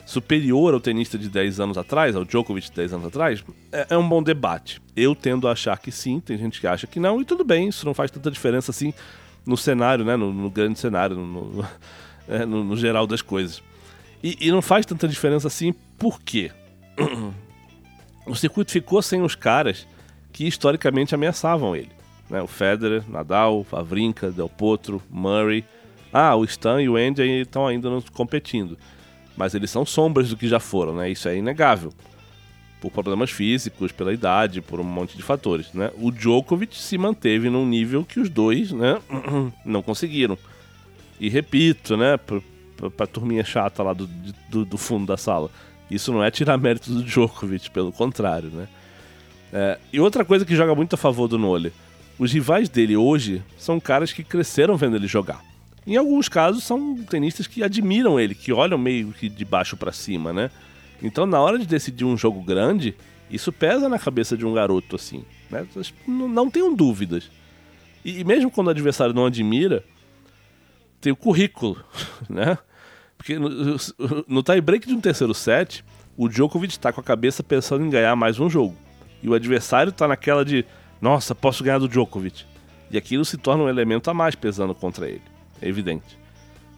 superior 0.06 0.72
ao 0.72 0.80
tenista 0.80 1.18
de 1.18 1.28
10 1.28 1.58
anos 1.58 1.76
atrás, 1.76 2.14
ao 2.14 2.24
Djokovic 2.24 2.70
de 2.70 2.76
10 2.76 2.92
anos 2.94 3.06
atrás, 3.06 3.44
é, 3.72 3.88
é, 3.90 3.98
um 3.98 4.08
bom 4.08 4.22
debate. 4.22 4.80
Eu 4.94 5.16
tendo 5.16 5.48
a 5.48 5.52
achar 5.52 5.76
que 5.78 5.90
sim, 5.90 6.20
tem 6.20 6.38
gente 6.38 6.60
que 6.60 6.66
acha 6.66 6.86
que 6.86 7.00
não, 7.00 7.20
e 7.20 7.24
tudo 7.24 7.44
bem, 7.44 7.68
isso 7.68 7.84
não 7.84 7.92
faz 7.92 8.10
tanta 8.10 8.30
diferença 8.30 8.70
assim 8.70 8.94
no 9.44 9.56
cenário, 9.56 10.04
né, 10.04 10.16
no, 10.16 10.32
no 10.32 10.48
grande 10.48 10.78
cenário, 10.78 11.16
no, 11.16 11.66
é, 12.28 12.46
no, 12.46 12.62
no, 12.62 12.76
geral 12.76 13.04
das 13.04 13.20
coisas. 13.20 13.60
E, 14.22 14.36
e 14.40 14.50
não 14.52 14.62
faz 14.62 14.86
tanta 14.86 15.08
diferença 15.08 15.48
assim, 15.48 15.74
por 15.98 16.22
quê? 16.22 16.52
o 18.24 18.34
circuito 18.36 18.70
ficou 18.70 19.02
sem 19.02 19.22
os 19.22 19.34
caras 19.34 19.88
que 20.32 20.46
historicamente 20.46 21.16
ameaçavam 21.16 21.74
ele. 21.74 21.90
Né? 22.30 22.40
O 22.40 22.46
Federer, 22.46 23.02
Nadal, 23.08 23.64
Favrinka, 23.64 24.30
Del 24.30 24.48
Potro, 24.48 25.02
Murray. 25.10 25.64
Ah, 26.12 26.36
o 26.36 26.44
Stan 26.44 26.80
e 26.80 26.88
o 26.88 26.96
Andy 26.96 27.22
estão 27.40 27.66
ainda 27.66 27.88
competindo 28.12 28.78
mas 29.36 29.54
eles 29.54 29.70
são 29.70 29.84
sombras 29.84 30.30
do 30.30 30.36
que 30.36 30.48
já 30.48 30.58
foram, 30.58 30.96
né? 30.96 31.10
Isso 31.10 31.28
é 31.28 31.36
inegável. 31.36 31.92
Por 32.80 32.90
problemas 32.90 33.30
físicos, 33.30 33.92
pela 33.92 34.12
idade, 34.12 34.60
por 34.60 34.80
um 34.80 34.84
monte 34.84 35.16
de 35.16 35.22
fatores, 35.22 35.72
né? 35.72 35.90
O 35.98 36.10
Djokovic 36.10 36.76
se 36.76 36.96
manteve 36.96 37.50
num 37.50 37.66
nível 37.66 38.04
que 38.04 38.20
os 38.20 38.28
dois, 38.28 38.72
né, 38.72 39.00
não 39.64 39.82
conseguiram. 39.82 40.38
E 41.18 41.28
repito, 41.28 41.96
né, 41.96 42.16
pra, 42.16 42.40
pra, 42.76 42.90
pra 42.90 43.06
turminha 43.06 43.44
chata 43.44 43.82
lá 43.82 43.92
do, 43.92 44.06
do, 44.48 44.64
do, 44.64 44.78
fundo 44.78 45.06
da 45.06 45.16
sala, 45.16 45.50
isso 45.90 46.12
não 46.12 46.22
é 46.22 46.30
tirar 46.30 46.58
mérito 46.58 46.90
do 46.90 47.02
Djokovic, 47.02 47.70
pelo 47.70 47.92
contrário, 47.92 48.50
né? 48.50 48.68
É, 49.52 49.78
e 49.92 50.00
outra 50.00 50.24
coisa 50.24 50.44
que 50.44 50.56
joga 50.56 50.74
muito 50.74 50.94
a 50.94 50.98
favor 50.98 51.28
do 51.28 51.38
Nole, 51.38 51.72
os 52.18 52.32
rivais 52.32 52.68
dele 52.68 52.96
hoje 52.96 53.42
são 53.56 53.78
caras 53.80 54.12
que 54.12 54.24
cresceram 54.24 54.76
vendo 54.76 54.96
ele 54.96 55.06
jogar. 55.06 55.42
Em 55.86 55.96
alguns 55.96 56.28
casos 56.28 56.64
são 56.64 56.96
tenistas 56.96 57.46
que 57.46 57.62
admiram 57.62 58.18
ele, 58.18 58.34
que 58.34 58.52
olham 58.52 58.76
meio 58.76 59.12
que 59.12 59.28
de 59.28 59.44
baixo 59.44 59.76
para 59.76 59.92
cima, 59.92 60.32
né? 60.32 60.50
Então 61.00 61.26
na 61.26 61.40
hora 61.40 61.58
de 61.58 61.66
decidir 61.66 62.04
um 62.04 62.16
jogo 62.16 62.42
grande, 62.42 62.96
isso 63.30 63.52
pesa 63.52 63.88
na 63.88 63.98
cabeça 63.98 64.36
de 64.36 64.44
um 64.44 64.52
garoto 64.52 64.96
assim, 64.96 65.24
né? 65.50 65.66
Não, 66.06 66.50
tenham 66.50 66.74
dúvidas. 66.74 67.30
E, 68.04 68.20
e 68.20 68.24
mesmo 68.24 68.50
quando 68.50 68.66
o 68.66 68.70
adversário 68.70 69.14
não 69.14 69.26
admira, 69.26 69.84
tem 71.00 71.12
o 71.12 71.16
currículo, 71.16 71.82
né? 72.28 72.58
Porque 73.16 73.38
no, 73.38 73.76
no 74.26 74.42
tie-break 74.42 74.86
de 74.88 74.94
um 74.94 75.00
terceiro 75.00 75.34
set, 75.34 75.84
o 76.16 76.28
Djokovic 76.28 76.72
está 76.72 76.92
com 76.92 77.00
a 77.00 77.04
cabeça 77.04 77.42
pensando 77.42 77.84
em 77.84 77.90
ganhar 77.90 78.14
mais 78.16 78.40
um 78.40 78.50
jogo. 78.50 78.76
E 79.22 79.28
o 79.28 79.34
adversário 79.34 79.90
está 79.90 80.06
naquela 80.06 80.44
de, 80.44 80.64
nossa, 81.00 81.34
posso 81.34 81.62
ganhar 81.62 81.78
do 81.78 81.88
Djokovic. 81.88 82.44
E 82.90 82.98
aquilo 82.98 83.24
se 83.24 83.36
torna 83.36 83.64
um 83.64 83.68
elemento 83.68 84.10
a 84.10 84.14
mais 84.14 84.34
pesando 84.34 84.74
contra 84.74 85.08
ele. 85.08 85.35
É 85.60 85.68
evidente. 85.68 86.18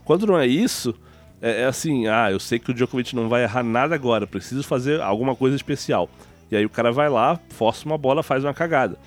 Quando 0.04 0.26
não 0.26 0.38
é 0.38 0.46
isso, 0.46 0.94
é, 1.40 1.62
é 1.62 1.64
assim, 1.66 2.06
ah, 2.06 2.30
eu 2.30 2.40
sei 2.40 2.58
que 2.58 2.70
o 2.70 2.74
Djokovic 2.74 3.14
não 3.14 3.28
vai 3.28 3.42
errar 3.42 3.62
nada 3.62 3.94
agora, 3.94 4.26
preciso 4.26 4.62
fazer 4.62 5.00
alguma 5.00 5.34
coisa 5.34 5.56
especial. 5.56 6.08
E 6.50 6.56
aí 6.56 6.64
o 6.64 6.70
cara 6.70 6.90
vai 6.90 7.08
lá, 7.08 7.38
força 7.50 7.84
uma 7.84 7.98
bola, 7.98 8.22
faz 8.22 8.44
uma 8.44 8.54
cagada. 8.54 8.98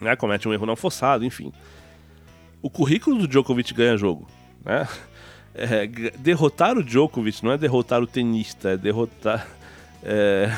Né? 0.00 0.16
Comete 0.16 0.48
um 0.48 0.52
erro 0.52 0.66
não 0.66 0.76
forçado, 0.76 1.24
enfim. 1.24 1.52
O 2.62 2.70
currículo 2.70 3.18
do 3.18 3.28
Djokovic 3.28 3.74
ganha 3.74 3.96
jogo. 3.96 4.26
Né? 4.64 4.86
É, 5.60 5.88
derrotar 6.18 6.78
o 6.78 6.84
Djokovic 6.84 7.42
não 7.42 7.50
é 7.50 7.58
derrotar 7.58 8.00
o 8.00 8.06
tenista, 8.06 8.70
é 8.70 8.76
derrotar. 8.76 9.44
É, 10.00 10.48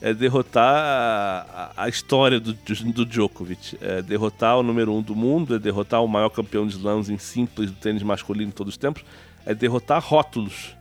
é 0.00 0.12
derrotar 0.12 0.74
a, 0.74 1.72
a, 1.76 1.88
história 1.88 2.38
do, 2.38 2.52
do 2.52 3.06
Djokovic. 3.06 3.78
É 3.80 4.02
derrotar 4.02 4.58
o 4.58 4.62
número 4.62 4.92
um 4.92 5.02
do 5.02 5.14
mundo, 5.14 5.54
é 5.54 5.58
derrotar 5.58 6.02
o 6.04 6.08
maior 6.08 6.28
campeão 6.28 6.66
de 6.66 6.74
slams 6.74 7.08
em 7.08 7.18
simples 7.18 7.70
do 7.70 7.76
tênis 7.76 8.02
masculino 8.02 8.50
de 8.50 8.56
todos 8.56 8.74
os 8.74 8.78
tempos, 8.78 9.04
é 9.44 9.54
derrotar 9.54 10.02
rótulos. 10.02 10.76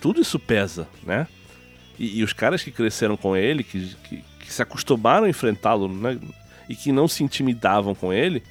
Tudo 0.00 0.20
isso 0.20 0.38
pesa, 0.38 0.86
né? 1.02 1.26
E, 1.98 2.18
e 2.18 2.24
os 2.24 2.32
caras 2.32 2.62
que 2.62 2.70
cresceram 2.70 3.16
com 3.16 3.36
ele, 3.36 3.64
que, 3.64 3.94
que, 4.08 4.24
que 4.40 4.52
se 4.52 4.60
acostumaram 4.60 5.24
a 5.24 5.30
enfrentá-lo, 5.30 5.88
né? 5.88 6.18
E 6.68 6.74
que 6.74 6.92
não 6.92 7.08
se 7.08 7.24
intimidavam 7.24 7.94
com 7.94 8.12
ele, 8.12 8.42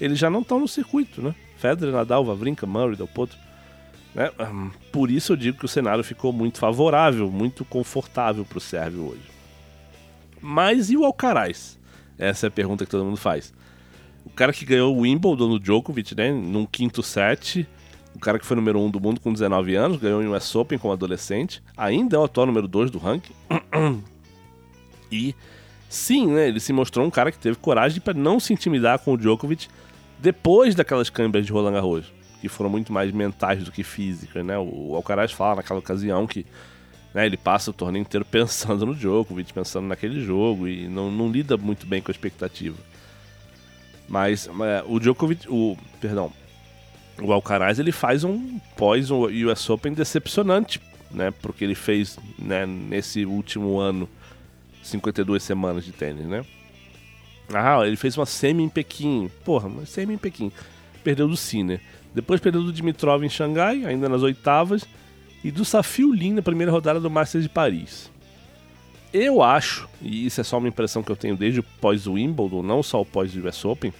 eles 0.00 0.18
já 0.18 0.30
não 0.30 0.40
estão 0.40 0.58
no 0.58 0.68
circuito, 0.68 1.20
né? 1.20 1.34
Federer, 1.58 1.94
Nadal, 1.94 2.24
Wawrinka, 2.24 2.66
Murray, 2.66 2.96
Del 2.96 3.08
Potro. 3.08 3.38
Né? 4.14 4.30
Por 4.92 5.10
isso 5.10 5.32
eu 5.32 5.36
digo 5.36 5.58
que 5.58 5.64
o 5.64 5.68
cenário 5.68 6.04
ficou 6.04 6.32
muito 6.32 6.58
favorável, 6.58 7.30
muito 7.30 7.64
confortável 7.64 8.44
para 8.44 8.58
o 8.58 8.60
Sérvio 8.60 9.08
hoje. 9.08 9.33
Mas 10.46 10.90
e 10.90 10.96
o 10.96 11.06
Alcaraz? 11.06 11.80
Essa 12.18 12.46
é 12.46 12.48
a 12.48 12.50
pergunta 12.50 12.84
que 12.84 12.90
todo 12.90 13.02
mundo 13.02 13.16
faz. 13.16 13.54
O 14.26 14.30
cara 14.30 14.52
que 14.52 14.66
ganhou 14.66 14.94
o 14.94 15.00
Wimbledon 15.00 15.48
no 15.48 15.58
Djokovic, 15.58 16.14
né, 16.14 16.30
num 16.30 16.66
quinto 16.66 17.02
set, 17.02 17.66
o 18.14 18.18
cara 18.18 18.38
que 18.38 18.44
foi 18.44 18.54
número 18.54 18.78
1 18.78 18.84
um 18.84 18.90
do 18.90 19.00
mundo 19.00 19.22
com 19.22 19.32
19 19.32 19.74
anos, 19.74 19.96
ganhou 19.96 20.22
em 20.22 20.28
US 20.28 20.54
Open 20.54 20.78
como 20.78 20.92
adolescente, 20.92 21.62
ainda 21.74 22.16
é 22.16 22.18
o 22.18 22.24
atual 22.24 22.46
número 22.46 22.68
2 22.68 22.90
do 22.90 22.98
ranking. 22.98 23.32
E 25.10 25.34
sim, 25.88 26.26
né, 26.26 26.48
ele 26.48 26.58
se 26.60 26.72
mostrou 26.72 27.06
um 27.06 27.10
cara 27.10 27.30
que 27.30 27.38
teve 27.38 27.56
coragem 27.56 28.00
para 28.00 28.12
não 28.12 28.40
se 28.40 28.52
intimidar 28.52 28.98
com 28.98 29.12
o 29.12 29.16
Djokovic 29.16 29.68
depois 30.18 30.74
daquelas 30.74 31.08
câmeras 31.08 31.46
de 31.46 31.52
Roland 31.52 31.72
Garros, 31.72 32.12
que 32.40 32.48
foram 32.48 32.68
muito 32.68 32.92
mais 32.92 33.12
mentais 33.12 33.62
do 33.62 33.70
que 33.70 33.84
físicas, 33.84 34.44
né? 34.44 34.58
O 34.58 34.94
Alcaraz 34.94 35.30
fala 35.30 35.56
naquela 35.56 35.78
ocasião 35.78 36.26
que 36.26 36.44
né, 37.14 37.24
ele 37.24 37.36
passa 37.36 37.70
o 37.70 37.72
torneio 37.72 38.02
inteiro 38.02 38.24
pensando 38.28 38.84
no 38.84 38.94
Djokovic, 38.94 39.52
pensando 39.52 39.86
naquele 39.86 40.20
jogo 40.20 40.66
e 40.66 40.88
não, 40.88 41.10
não 41.10 41.30
lida 41.30 41.56
muito 41.56 41.86
bem 41.86 42.02
com 42.02 42.10
a 42.10 42.12
expectativa. 42.12 42.76
Mas 44.08 44.46
é, 44.48 44.84
o 44.86 44.98
Djokovic, 44.98 45.48
o, 45.48 45.78
perdão, 46.00 46.30
o 47.22 47.32
Alcaraz 47.32 47.78
ele 47.78 47.92
faz 47.92 48.24
um 48.24 48.58
pós 48.76 49.10
US 49.10 49.70
Open 49.70 49.94
decepcionante, 49.94 50.80
né? 51.10 51.30
Porque 51.30 51.64
ele 51.64 51.74
fez 51.74 52.18
né, 52.38 52.66
nesse 52.66 53.24
último 53.24 53.78
ano 53.78 54.08
52 54.82 55.42
semanas 55.42 55.84
de 55.84 55.92
tênis, 55.92 56.26
né? 56.26 56.44
Ah, 57.52 57.86
ele 57.86 57.96
fez 57.96 58.16
uma 58.16 58.26
semi 58.26 58.62
em 58.62 58.68
Pequim. 58.68 59.30
Porra, 59.44 59.68
uma 59.68 59.86
semi 59.86 60.14
em 60.14 60.18
Pequim. 60.18 60.50
Perdeu 61.02 61.28
do 61.28 61.36
Sinner. 61.36 61.80
Depois 62.14 62.40
perdeu 62.40 62.62
do 62.62 62.72
Dimitrov 62.72 63.22
em 63.22 63.28
Xangai, 63.28 63.84
ainda 63.84 64.08
nas 64.08 64.22
oitavas. 64.22 64.84
E 65.44 65.50
do 65.50 65.64
Safio 65.64 66.12
Lin 66.12 66.32
na 66.32 66.42
primeira 66.42 66.72
rodada 66.72 66.98
do 66.98 67.10
Masters 67.10 67.44
de 67.44 67.50
Paris. 67.50 68.10
Eu 69.12 69.42
acho, 69.42 69.88
e 70.02 70.26
isso 70.26 70.40
é 70.40 70.44
só 70.44 70.58
uma 70.58 70.66
impressão 70.66 71.00
que 71.00 71.12
eu 71.12 71.14
tenho 71.14 71.36
desde 71.36 71.60
o 71.60 71.62
pós-Wimbledon, 71.62 72.62
não 72.64 72.82
só 72.82 73.00
o 73.00 73.06
pós-US 73.06 73.64
Open, 73.64 73.92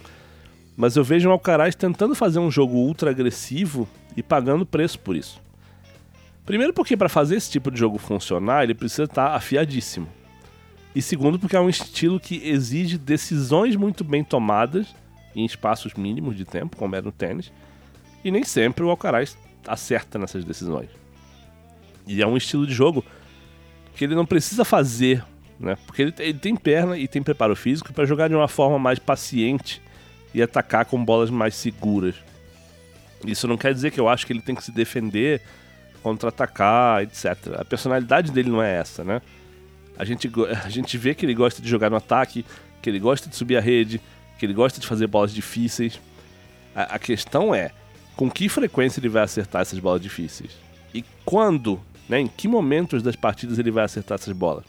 mas 0.75 0.97
eu 0.97 1.03
vejo 1.05 1.29
o 1.29 1.31
Alcaraz 1.31 1.73
tentando 1.73 2.13
fazer 2.13 2.39
um 2.39 2.51
jogo 2.51 2.75
ultra 2.75 3.11
agressivo 3.11 3.87
e 4.17 4.21
pagando 4.21 4.65
preço 4.65 4.99
por 4.99 5.15
isso. 5.15 5.39
Primeiro 6.45 6.73
porque 6.73 6.97
para 6.97 7.07
fazer 7.07 7.37
esse 7.37 7.49
tipo 7.49 7.71
de 7.71 7.79
jogo 7.79 7.97
funcionar, 7.97 8.63
ele 8.63 8.75
precisa 8.75 9.05
estar 9.05 9.29
tá 9.29 9.35
afiadíssimo. 9.35 10.07
E 10.93 11.01
segundo 11.01 11.39
porque 11.39 11.55
é 11.55 11.61
um 11.61 11.69
estilo 11.69 12.19
que 12.19 12.41
exige 12.47 12.97
decisões 12.97 13.75
muito 13.75 14.03
bem 14.03 14.23
tomadas 14.23 14.93
em 15.35 15.45
espaços 15.45 15.93
mínimos 15.93 16.35
de 16.35 16.43
tempo, 16.43 16.75
como 16.75 16.95
é 16.95 17.01
no 17.01 17.11
tênis, 17.11 17.51
e 18.23 18.31
nem 18.31 18.43
sempre 18.43 18.83
o 18.83 18.89
Alcaraz 18.89 19.37
acerta 19.67 20.19
nessas 20.19 20.43
decisões. 20.43 20.89
E 22.07 22.21
é 22.21 22.27
um 22.27 22.37
estilo 22.37 22.65
de 22.65 22.73
jogo 22.73 23.03
que 23.95 24.03
ele 24.03 24.15
não 24.15 24.25
precisa 24.25 24.65
fazer, 24.65 25.23
né? 25.59 25.77
Porque 25.85 26.01
ele, 26.01 26.13
ele 26.19 26.37
tem 26.37 26.55
perna 26.55 26.97
e 26.97 27.07
tem 27.07 27.23
preparo 27.23 27.55
físico 27.55 27.93
para 27.93 28.05
jogar 28.05 28.27
de 28.27 28.35
uma 28.35 28.47
forma 28.47 28.77
mais 28.77 28.99
paciente 28.99 29.81
e 30.33 30.41
atacar 30.41 30.85
com 30.85 31.03
bolas 31.03 31.29
mais 31.29 31.55
seguras. 31.55 32.15
Isso 33.25 33.47
não 33.47 33.57
quer 33.57 33.73
dizer 33.73 33.91
que 33.91 33.99
eu 33.99 34.09
acho 34.09 34.25
que 34.27 34.33
ele 34.33 34.41
tem 34.41 34.53
que 34.53 34.63
se 34.63 34.71
defender, 34.71 35.41
contra-atacar, 36.03 37.01
etc. 37.01 37.25
A 37.57 37.65
personalidade 37.65 38.31
dele 38.31 38.49
não 38.49 38.61
é 38.61 38.77
essa, 38.77 39.03
né? 39.03 39.21
A 39.97 40.03
gente, 40.03 40.29
a 40.63 40.69
gente 40.69 40.97
vê 40.97 41.15
que 41.15 41.25
ele 41.25 41.33
gosta 41.33 41.61
de 41.61 41.69
jogar 41.69 41.89
no 41.89 41.95
ataque, 41.95 42.45
que 42.81 42.89
ele 42.89 42.99
gosta 42.99 43.29
de 43.29 43.35
subir 43.35 43.57
a 43.57 43.61
rede, 43.61 43.99
que 44.37 44.45
ele 44.45 44.53
gosta 44.53 44.79
de 44.79 44.85
fazer 44.85 45.07
bolas 45.07 45.33
difíceis. 45.33 45.99
A, 46.75 46.95
a 46.95 46.99
questão 46.99 47.55
é 47.55 47.71
com 48.15 48.29
que 48.29 48.47
frequência 48.47 48.99
ele 48.99 49.09
vai 49.09 49.23
acertar 49.23 49.61
essas 49.61 49.79
bolas 49.79 50.01
difíceis. 50.01 50.51
E 50.93 51.03
quando, 51.25 51.81
né, 52.07 52.19
em 52.19 52.27
que 52.27 52.47
momentos 52.47 53.01
das 53.01 53.15
partidas 53.15 53.59
ele 53.59 53.71
vai 53.71 53.83
acertar 53.83 54.15
essas 54.15 54.33
bolas. 54.33 54.65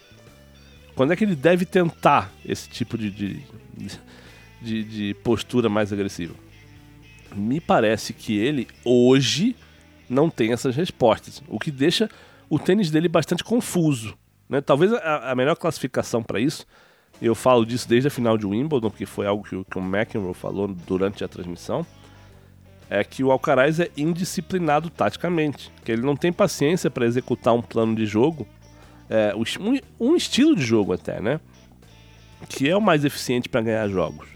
Quando 0.95 1.12
é 1.12 1.16
que 1.16 1.25
ele 1.25 1.37
deve 1.37 1.66
tentar 1.66 2.33
esse 2.45 2.69
tipo 2.69 2.97
de, 2.97 3.11
de, 3.11 3.43
de 3.76 3.90
de, 4.61 5.14
postura 5.23 5.69
mais 5.69 5.93
agressiva. 5.93 6.35
Me 7.35 7.61
parece 7.61 8.12
que 8.12 8.37
ele, 8.37 8.66
hoje, 8.85 9.55
não 10.09 10.31
tem 10.31 10.52
essas 10.52 10.75
respostas, 10.75 11.43
o 11.49 11.59
que 11.59 11.71
deixa 11.71 12.09
o 12.49 12.59
tênis 12.59 12.90
dele 12.90 13.09
bastante 13.09 13.45
confuso. 13.45 14.16
Né? 14.49 14.61
Talvez 14.61 14.93
a, 14.93 15.33
a 15.33 15.35
melhor 15.35 15.57
classificação 15.57 16.23
para 16.23 16.40
isso, 16.40 16.66
eu 17.21 17.35
falo 17.35 17.64
disso 17.66 17.88
desde 17.88 18.09
a 18.09 18.11
final 18.11 18.38
de 18.38 18.47
Wimbledon, 18.47 18.90
porque 18.90 19.07
foi 19.07 19.26
algo 19.26 19.43
que, 19.43 19.64
que 19.64 19.78
o 19.78 19.83
McEnroe 19.83 20.35
falou 20.35 20.69
durante 20.69 21.25
a 21.25 21.28
transmissão, 21.28 21.85
é 22.88 23.02
que 23.02 23.25
o 23.25 23.31
Alcaraz 23.31 23.81
é 23.81 23.90
indisciplinado 23.97 24.90
taticamente, 24.90 25.73
que 25.85 25.90
ele 25.90 26.02
não 26.02 26.16
tem 26.16 26.33
paciência 26.33 26.90
para 26.90 27.07
executar 27.07 27.55
um 27.55 27.62
plano 27.62 27.95
de 27.95 28.07
jogo, 28.07 28.47
é, 29.11 29.33
um, 30.00 30.16
estilo 30.16 30.55
de 30.55 30.64
jogo 30.64 30.93
até, 30.93 31.21
né? 31.21 31.40
Que 32.49 32.69
é 32.69 32.76
o 32.76 32.81
mais 32.81 33.05
eficiente 33.05 33.49
para 33.49 33.61
ganhar 33.61 33.88
jogos. 33.88 34.28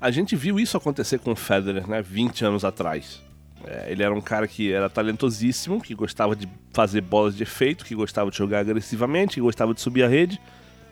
A 0.00 0.10
gente 0.10 0.36
viu 0.36 0.58
isso 0.60 0.76
acontecer 0.76 1.18
com 1.18 1.32
o 1.32 1.36
Federer, 1.36 1.88
né, 1.88 2.02
20 2.02 2.44
anos 2.44 2.64
atrás. 2.64 3.22
É, 3.66 3.90
ele 3.90 4.02
era 4.02 4.14
um 4.14 4.20
cara 4.20 4.46
que 4.46 4.70
era 4.70 4.90
talentosíssimo, 4.90 5.80
que 5.80 5.94
gostava 5.94 6.36
de 6.36 6.46
fazer 6.72 7.00
bolas 7.00 7.34
de 7.34 7.42
efeito, 7.42 7.84
que 7.84 7.94
gostava 7.94 8.30
de 8.30 8.36
jogar 8.36 8.60
agressivamente, 8.60 9.34
que 9.34 9.40
gostava 9.40 9.72
de 9.72 9.80
subir 9.80 10.02
a 10.02 10.08
rede, 10.08 10.38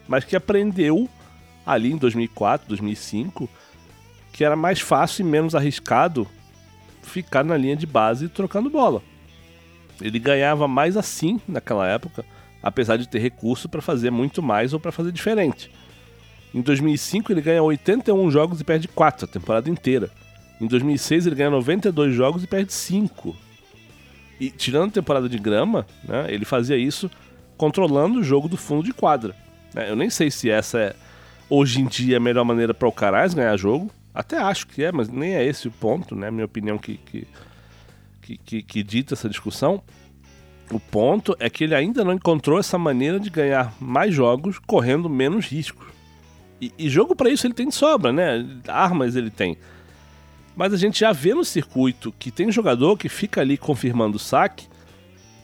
mas 0.08 0.24
que 0.24 0.34
aprendeu 0.34 1.08
ali 1.66 1.92
em 1.92 1.96
2004, 1.96 2.66
2005, 2.68 3.48
que 4.32 4.44
era 4.44 4.56
mais 4.56 4.80
fácil 4.80 5.24
e 5.24 5.28
menos 5.28 5.54
arriscado 5.54 6.26
ficar 7.02 7.44
na 7.44 7.56
linha 7.56 7.76
de 7.76 7.86
base 7.86 8.28
trocando 8.28 8.70
bola. 8.70 9.02
Ele 10.00 10.18
ganhava 10.18 10.66
mais 10.66 10.96
assim 10.96 11.40
naquela 11.46 11.86
época, 11.86 12.24
apesar 12.62 12.96
de 12.96 13.08
ter 13.08 13.18
recurso 13.18 13.68
para 13.68 13.82
fazer 13.82 14.10
muito 14.10 14.42
mais 14.42 14.72
ou 14.72 14.80
para 14.80 14.90
fazer 14.90 15.12
diferente. 15.12 15.70
Em 16.54 16.60
2005 16.60 17.32
ele 17.32 17.40
ganha 17.40 17.62
81 17.62 18.30
jogos 18.30 18.60
e 18.60 18.64
perde 18.64 18.88
4 18.88 19.26
a 19.26 19.28
temporada 19.28 19.70
inteira. 19.70 20.10
Em 20.60 20.66
2006 20.66 21.26
ele 21.26 21.36
ganha 21.36 21.50
92 21.50 22.14
jogos 22.14 22.44
e 22.44 22.46
perde 22.46 22.72
5. 22.72 23.36
E 24.40 24.50
tirando 24.50 24.90
a 24.90 24.92
temporada 24.92 25.28
de 25.28 25.38
grama, 25.38 25.86
né, 26.04 26.26
ele 26.28 26.44
fazia 26.44 26.76
isso 26.76 27.10
controlando 27.56 28.20
o 28.20 28.24
jogo 28.24 28.48
do 28.48 28.56
fundo 28.56 28.84
de 28.84 28.92
quadra. 28.92 29.34
Né? 29.74 29.90
Eu 29.90 29.96
nem 29.96 30.10
sei 30.10 30.30
se 30.30 30.50
essa 30.50 30.78
é 30.78 30.96
hoje 31.48 31.80
em 31.80 31.86
dia 31.86 32.16
a 32.16 32.20
melhor 32.20 32.44
maneira 32.44 32.74
para 32.74 32.88
o 32.88 32.92
Caraz 32.92 33.34
ganhar 33.34 33.56
jogo. 33.56 33.90
Até 34.14 34.38
acho 34.38 34.66
que 34.66 34.82
é, 34.82 34.92
mas 34.92 35.08
nem 35.08 35.34
é 35.34 35.44
esse 35.44 35.68
o 35.68 35.70
ponto, 35.70 36.14
né? 36.14 36.30
Minha 36.30 36.44
opinião 36.44 36.76
que, 36.76 36.98
que, 36.98 37.26
que, 38.20 38.36
que, 38.38 38.62
que 38.62 38.82
dita 38.82 39.14
essa 39.14 39.28
discussão. 39.28 39.82
O 40.70 40.78
ponto 40.80 41.36
é 41.38 41.50
que 41.50 41.64
ele 41.64 41.74
ainda 41.74 42.04
não 42.04 42.12
encontrou 42.12 42.58
essa 42.58 42.78
maneira 42.78 43.18
de 43.18 43.30
ganhar 43.30 43.74
mais 43.80 44.14
jogos 44.14 44.58
correndo 44.58 45.08
menos 45.08 45.46
riscos. 45.46 45.86
E, 46.60 46.72
e 46.78 46.88
jogo 46.88 47.16
para 47.16 47.30
isso 47.30 47.46
ele 47.46 47.54
tem 47.54 47.68
de 47.68 47.74
sobra, 47.74 48.12
né? 48.12 48.46
Armas 48.68 49.16
ele 49.16 49.30
tem. 49.30 49.56
Mas 50.54 50.72
a 50.72 50.76
gente 50.76 51.00
já 51.00 51.12
vê 51.12 51.34
no 51.34 51.44
circuito 51.44 52.14
que 52.18 52.30
tem 52.30 52.52
jogador 52.52 52.96
que 52.96 53.08
fica 53.08 53.40
ali 53.40 53.56
confirmando 53.56 54.16
o 54.16 54.20
saque 54.20 54.66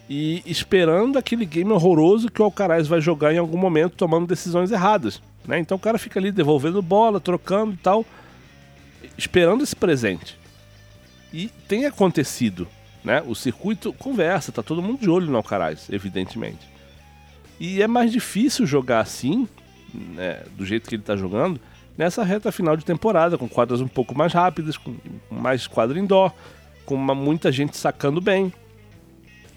e 0.08 0.42
esperando 0.46 1.18
aquele 1.18 1.44
game 1.44 1.70
horroroso 1.70 2.30
que 2.30 2.40
o 2.40 2.44
Alcaraz 2.44 2.86
vai 2.86 3.00
jogar 3.00 3.34
em 3.34 3.38
algum 3.38 3.58
momento 3.58 3.96
tomando 3.96 4.26
decisões 4.26 4.70
erradas. 4.70 5.20
Né? 5.46 5.58
Então 5.58 5.76
o 5.76 5.80
cara 5.80 5.98
fica 5.98 6.18
ali 6.18 6.30
devolvendo 6.30 6.80
bola, 6.80 7.20
trocando 7.20 7.72
e 7.72 7.78
tal. 7.78 8.04
Esperando 9.16 9.62
esse 9.62 9.76
presente. 9.76 10.38
E 11.32 11.48
tem 11.68 11.86
acontecido, 11.86 12.66
né? 13.04 13.22
O 13.26 13.34
circuito 13.34 13.92
conversa, 13.92 14.52
tá 14.52 14.62
todo 14.62 14.82
mundo 14.82 15.00
de 15.00 15.10
olho 15.10 15.26
no 15.26 15.36
Alcaraz, 15.36 15.88
evidentemente. 15.90 16.68
E 17.60 17.82
é 17.82 17.86
mais 17.86 18.12
difícil 18.12 18.66
jogar 18.66 19.00
assim, 19.00 19.48
né, 19.92 20.42
do 20.56 20.64
jeito 20.64 20.88
que 20.88 20.94
ele 20.94 21.02
tá 21.02 21.16
jogando, 21.16 21.60
nessa 21.96 22.22
reta 22.22 22.52
final 22.52 22.76
de 22.76 22.84
temporada, 22.84 23.36
com 23.36 23.48
quadras 23.48 23.80
um 23.80 23.88
pouco 23.88 24.16
mais 24.16 24.32
rápidas, 24.32 24.76
com 24.76 24.94
mais 25.30 25.66
quadra 25.66 25.98
indoor, 25.98 26.32
com 26.86 26.94
uma, 26.94 27.14
muita 27.14 27.50
gente 27.50 27.76
sacando 27.76 28.20
bem. 28.20 28.52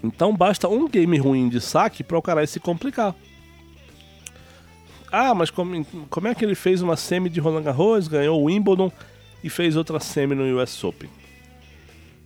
Então 0.02 0.36
basta 0.36 0.68
um 0.68 0.88
game 0.88 1.16
ruim 1.16 1.48
de 1.48 1.60
saque 1.60 2.02
para 2.02 2.14
o 2.14 2.16
Alcaraz 2.16 2.50
se 2.50 2.58
complicar. 2.58 3.14
Ah, 5.10 5.34
mas 5.34 5.50
como, 5.50 5.84
como 6.10 6.26
é 6.26 6.34
que 6.34 6.44
ele 6.44 6.54
fez 6.54 6.82
uma 6.82 6.96
semi 6.96 7.28
de 7.28 7.38
Roland 7.38 7.62
Garros, 7.62 8.08
ganhou 8.08 8.40
o 8.40 8.44
Wimbledon 8.44 8.90
e 9.42 9.50
fez 9.50 9.76
outra 9.76 10.00
semi 10.00 10.34
no 10.34 10.60
US 10.60 10.82
Open? 10.84 11.10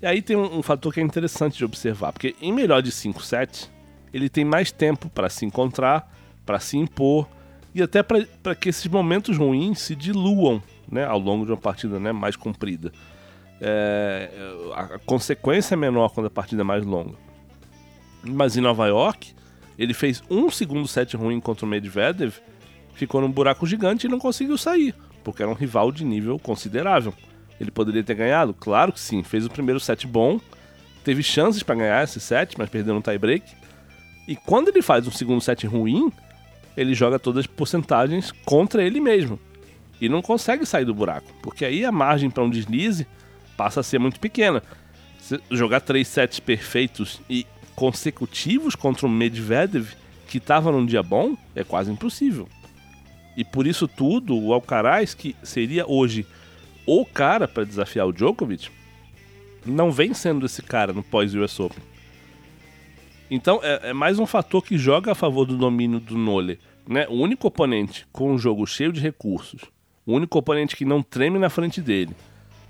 E 0.01 0.07
aí 0.07 0.21
tem 0.21 0.37
um, 0.37 0.59
um 0.59 0.63
fator 0.63 0.93
que 0.93 1.01
é 1.01 1.03
interessante 1.03 1.59
de 1.59 1.65
observar, 1.65 2.13
porque 2.13 2.35
em 2.41 2.53
melhor 2.53 2.83
de 2.83 2.93
5 2.93 3.23
sets, 3.23 3.71
ele 4.13 4.29
tem 4.29 4.45
mais 4.45 4.71
tempo 4.71 5.09
para 5.09 5.29
se 5.29 5.45
encontrar, 5.45 6.13
para 6.45 6.61
se 6.61 6.77
impor 6.77 7.29
e 7.75 7.83
até 7.83 8.03
para 8.03 8.55
que 8.55 8.69
esses 8.69 8.87
momentos 8.87 9.37
ruins 9.37 9.81
se 9.81 9.95
diluam 9.95 10.63
né, 10.91 11.05
ao 11.05 11.19
longo 11.19 11.45
de 11.45 11.53
uma 11.53 11.59
partida 11.59 11.99
né, 11.99 12.13
mais 12.13 12.37
comprida. 12.37 12.93
É, 13.61 14.31
a 14.75 14.99
consequência 14.99 15.75
é 15.75 15.77
menor 15.77 16.11
quando 16.11 16.27
a 16.27 16.31
partida 16.31 16.63
é 16.63 16.65
mais 16.65 16.85
longa. 16.85 17.15
Mas 18.23 18.57
em 18.57 18.61
Nova 18.61 18.87
York, 18.87 19.35
ele 19.79 19.95
fez 19.95 20.23
um 20.31 20.51
segundo 20.51 20.87
set 20.87 21.17
ruim 21.17 21.41
contra 21.41 21.65
o 21.65 21.69
Medvedev 21.69 22.35
ficou 22.97 23.21
num 23.21 23.31
buraco 23.31 23.67
gigante 23.67 24.07
e 24.07 24.11
não 24.11 24.19
conseguiu 24.19 24.57
sair, 24.57 24.95
porque 25.27 25.43
era 25.43 25.51
um 25.51 25.55
rival 25.55 25.91
de 25.91 26.05
nível 26.05 26.39
considerável. 26.39 27.13
Ele 27.61 27.73
poderia 27.73 28.05
ter 28.05 28.15
ganhado? 28.15 28.55
Claro 28.55 28.93
que 28.93 29.01
sim. 29.01 29.25
Fez 29.25 29.45
o 29.45 29.51
primeiro 29.51 29.81
set 29.81 30.07
bom, 30.07 30.41
teve 31.03 31.21
chances 31.21 31.65
para 31.65 31.75
ganhar 31.75 32.05
esse 32.05 32.21
set, 32.21 32.55
mas 32.57 32.71
perdeu 32.71 32.95
no 32.95 33.03
tie-break. 33.03 33.45
E 34.29 34.37
quando 34.37 34.69
ele 34.69 34.81
faz 34.81 35.05
um 35.05 35.11
segundo 35.11 35.41
set 35.41 35.67
ruim, 35.67 36.13
ele 36.77 36.95
joga 36.95 37.19
todas 37.19 37.41
as 37.41 37.47
porcentagens 37.49 38.31
contra 38.45 38.85
ele 38.85 39.01
mesmo. 39.01 39.37
E 40.01 40.09
não 40.09 40.23
consegue 40.23 40.65
sair 40.65 40.85
do 40.85 40.95
buraco, 40.95 41.27
porque 41.43 41.65
aí 41.65 41.85
a 41.85 41.91
margem 41.91 42.31
para 42.31 42.45
um 42.45 42.51
deslize 42.51 43.05
passa 43.57 43.81
a 43.81 43.83
ser 43.83 43.99
muito 43.99 44.21
pequena. 44.21 44.63
Se 45.19 45.41
jogar 45.51 45.81
três 45.81 46.07
sets 46.07 46.39
perfeitos 46.39 47.21
e 47.29 47.45
consecutivos 47.75 48.77
contra 48.77 49.09
um 49.09 49.11
Medvedev 49.11 49.89
que 50.29 50.39
estava 50.39 50.71
num 50.71 50.87
dia 50.87 51.03
bom 51.03 51.37
é 51.53 51.65
quase 51.65 51.91
impossível. 51.91 52.49
E 53.37 53.45
por 53.45 53.67
isso 53.67 53.87
tudo, 53.87 54.39
o 54.39 54.53
Alcaraz, 54.53 55.15
que 55.15 55.37
seria 55.43 55.87
hoje 55.87 56.27
o 56.87 57.05
cara 57.05 57.47
para 57.47 57.65
desafiar 57.65 58.07
o 58.07 58.13
Djokovic, 58.13 58.71
não 59.65 59.91
vem 59.91 60.15
sendo 60.15 60.47
esse 60.47 60.63
cara 60.63 60.93
no 60.93 61.03
pós-US 61.03 61.59
Open. 61.61 61.83
Então 63.31 63.61
é, 63.63 63.91
é, 63.91 63.93
mais 63.93 64.19
um 64.19 64.27
fator 64.27 64.63
que 64.63 64.79
joga 64.79 65.13
a 65.13 65.15
favor 65.15 65.45
do 65.45 65.57
domínio 65.57 65.99
do 65.99 66.17
Nole. 66.17 66.61
Né? 66.89 67.07
O 67.09 67.15
único 67.15 67.49
oponente 67.49 68.07
com 68.13 68.33
um 68.33 68.39
jogo 68.39 68.65
cheio 68.67 68.93
de 68.93 69.01
recursos, 69.01 69.63
o 70.07 70.13
único 70.13 70.39
oponente 70.39 70.77
que 70.77 70.85
não 70.85 71.03
treme 71.03 71.39
na 71.39 71.51
frente 71.51 71.81
dele 71.81 72.15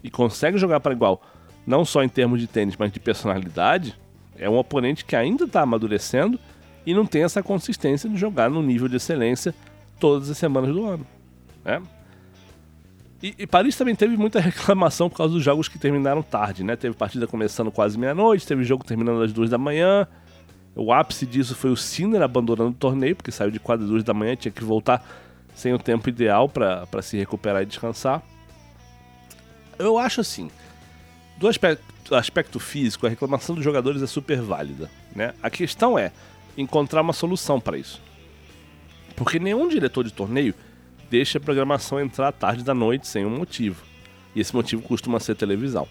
e 0.02 0.10
consegue 0.10 0.56
jogar 0.56 0.80
para 0.80 0.94
igual, 0.94 1.22
não 1.66 1.84
só 1.84 2.02
em 2.02 2.08
termos 2.08 2.40
de 2.40 2.46
tênis, 2.46 2.76
mas 2.78 2.90
de 2.90 2.98
personalidade, 2.98 3.94
é 4.38 4.48
um 4.48 4.56
oponente 4.56 5.04
que 5.04 5.14
ainda 5.14 5.44
está 5.44 5.60
amadurecendo 5.60 6.40
e 6.86 6.94
não 6.94 7.04
tem 7.04 7.24
essa 7.24 7.42
consistência 7.42 8.08
de 8.08 8.16
jogar 8.16 8.48
no 8.48 8.62
nível 8.62 8.88
de 8.88 8.96
excelência 8.96 9.54
todas 9.98 10.30
as 10.30 10.38
semanas 10.38 10.74
do 10.74 10.84
ano. 10.84 11.06
Né? 11.64 11.82
E, 13.22 13.34
e, 13.38 13.46
Paris 13.46 13.76
também 13.76 13.94
teve 13.94 14.16
muita 14.16 14.38
reclamação 14.40 15.08
por 15.08 15.16
causa 15.16 15.32
dos 15.32 15.42
jogos 15.42 15.68
que 15.68 15.78
terminaram 15.78 16.22
tarde, 16.22 16.62
né? 16.62 16.76
Teve 16.76 16.94
partida 16.94 17.26
começando 17.26 17.70
quase 17.70 17.98
meia-noite, 17.98 18.46
teve 18.46 18.62
jogo 18.62 18.84
terminando 18.84 19.22
às 19.22 19.32
duas 19.32 19.50
da 19.50 19.58
manhã. 19.58 20.06
O 20.74 20.92
ápice 20.92 21.24
disso 21.24 21.54
foi 21.54 21.70
o 21.70 21.76
Sinner 21.76 22.20
abandonando 22.20 22.70
o 22.70 22.74
torneio, 22.74 23.16
porque 23.16 23.32
saiu 23.32 23.50
de 23.50 23.58
quase 23.58 23.84
duas 23.84 24.04
da 24.04 24.12
manhã 24.12 24.36
tinha 24.36 24.52
que 24.52 24.62
voltar 24.62 25.02
sem 25.54 25.72
o 25.72 25.78
tempo 25.78 26.08
ideal 26.08 26.48
para 26.48 27.00
se 27.00 27.16
recuperar 27.16 27.62
e 27.62 27.66
descansar. 27.66 28.22
Eu 29.78 29.98
acho 29.98 30.20
assim, 30.20 30.50
do 31.38 31.48
aspecto, 31.48 32.14
aspecto 32.14 32.60
físico, 32.60 33.06
a 33.06 33.08
reclamação 33.08 33.54
dos 33.54 33.64
jogadores 33.64 34.02
é 34.02 34.06
super 34.06 34.40
válida. 34.42 34.90
Né? 35.14 35.32
A 35.42 35.48
questão 35.48 35.98
é 35.98 36.12
encontrar 36.56 37.00
uma 37.00 37.14
solução 37.14 37.58
para 37.58 37.78
isso. 37.78 38.02
Porque 39.16 39.38
nenhum 39.38 39.66
diretor 39.66 40.04
de 40.04 40.12
torneio 40.12 40.54
deixa 41.10 41.38
a 41.38 41.40
programação 41.40 41.98
entrar 41.98 42.30
tarde 42.32 42.62
da 42.62 42.74
noite 42.74 43.08
sem 43.08 43.24
um 43.24 43.38
motivo. 43.38 43.82
E 44.34 44.40
esse 44.40 44.54
motivo 44.54 44.82
costuma 44.82 45.18
ser 45.18 45.34
televisão. 45.34 45.88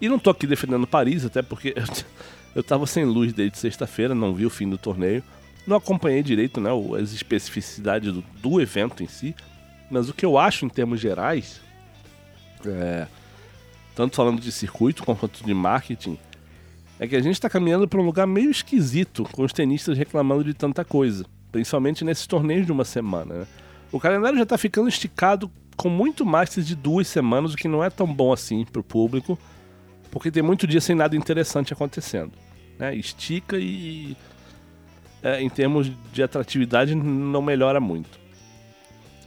E 0.00 0.08
não 0.08 0.18
tô 0.18 0.30
aqui 0.30 0.46
defendendo 0.46 0.86
Paris, 0.86 1.24
até 1.24 1.42
porque 1.42 1.74
eu 2.56 2.62
tava 2.62 2.86
sem 2.86 3.04
luz 3.04 3.32
desde 3.32 3.58
sexta-feira, 3.58 4.14
não 4.14 4.34
vi 4.34 4.46
o 4.46 4.50
fim 4.50 4.68
do 4.68 4.78
torneio. 4.78 5.22
Não 5.66 5.76
acompanhei 5.76 6.22
direito 6.22 6.60
né, 6.60 6.70
as 7.00 7.12
especificidades 7.12 8.12
do, 8.12 8.24
do 8.40 8.60
evento 8.60 9.02
em 9.02 9.06
si. 9.06 9.34
Mas 9.90 10.08
o 10.08 10.14
que 10.14 10.24
eu 10.24 10.38
acho 10.38 10.64
em 10.64 10.68
termos 10.68 10.98
gerais, 10.98 11.60
é, 12.66 13.06
tanto 13.94 14.16
falando 14.16 14.40
de 14.40 14.50
circuito 14.50 15.04
quanto 15.04 15.44
de 15.44 15.52
marketing, 15.52 16.18
é 16.98 17.06
que 17.06 17.14
a 17.14 17.20
gente 17.20 17.34
está 17.34 17.50
caminhando 17.50 17.86
para 17.86 18.00
um 18.00 18.04
lugar 18.04 18.26
meio 18.26 18.50
esquisito, 18.50 19.24
com 19.30 19.44
os 19.44 19.52
tenistas 19.52 19.98
reclamando 19.98 20.44
de 20.44 20.54
tanta 20.54 20.84
coisa 20.84 21.26
principalmente 21.52 22.04
nesses 22.04 22.26
torneios 22.26 22.64
de 22.64 22.72
uma 22.72 22.84
semana. 22.84 23.34
Né? 23.40 23.46
O 23.92 24.00
calendário 24.00 24.38
já 24.38 24.44
está 24.44 24.56
ficando 24.56 24.88
esticado 24.88 25.50
com 25.76 25.90
muito 25.90 26.24
mais 26.24 26.54
de 26.54 26.74
duas 26.74 27.06
semanas, 27.06 27.52
o 27.52 27.56
que 27.56 27.68
não 27.68 27.84
é 27.84 27.90
tão 27.90 28.12
bom 28.12 28.32
assim 28.32 28.64
para 28.64 28.80
o 28.80 28.84
público, 28.84 29.38
porque 30.10 30.30
tem 30.30 30.42
muito 30.42 30.66
dia 30.66 30.80
sem 30.80 30.96
nada 30.96 31.14
interessante 31.14 31.72
acontecendo. 31.72 32.32
Né? 32.78 32.96
Estica 32.96 33.58
e, 33.58 34.16
é, 35.22 35.42
em 35.42 35.50
termos 35.50 35.92
de 36.12 36.22
atratividade, 36.22 36.94
não 36.94 37.42
melhora 37.42 37.80
muito. 37.80 38.20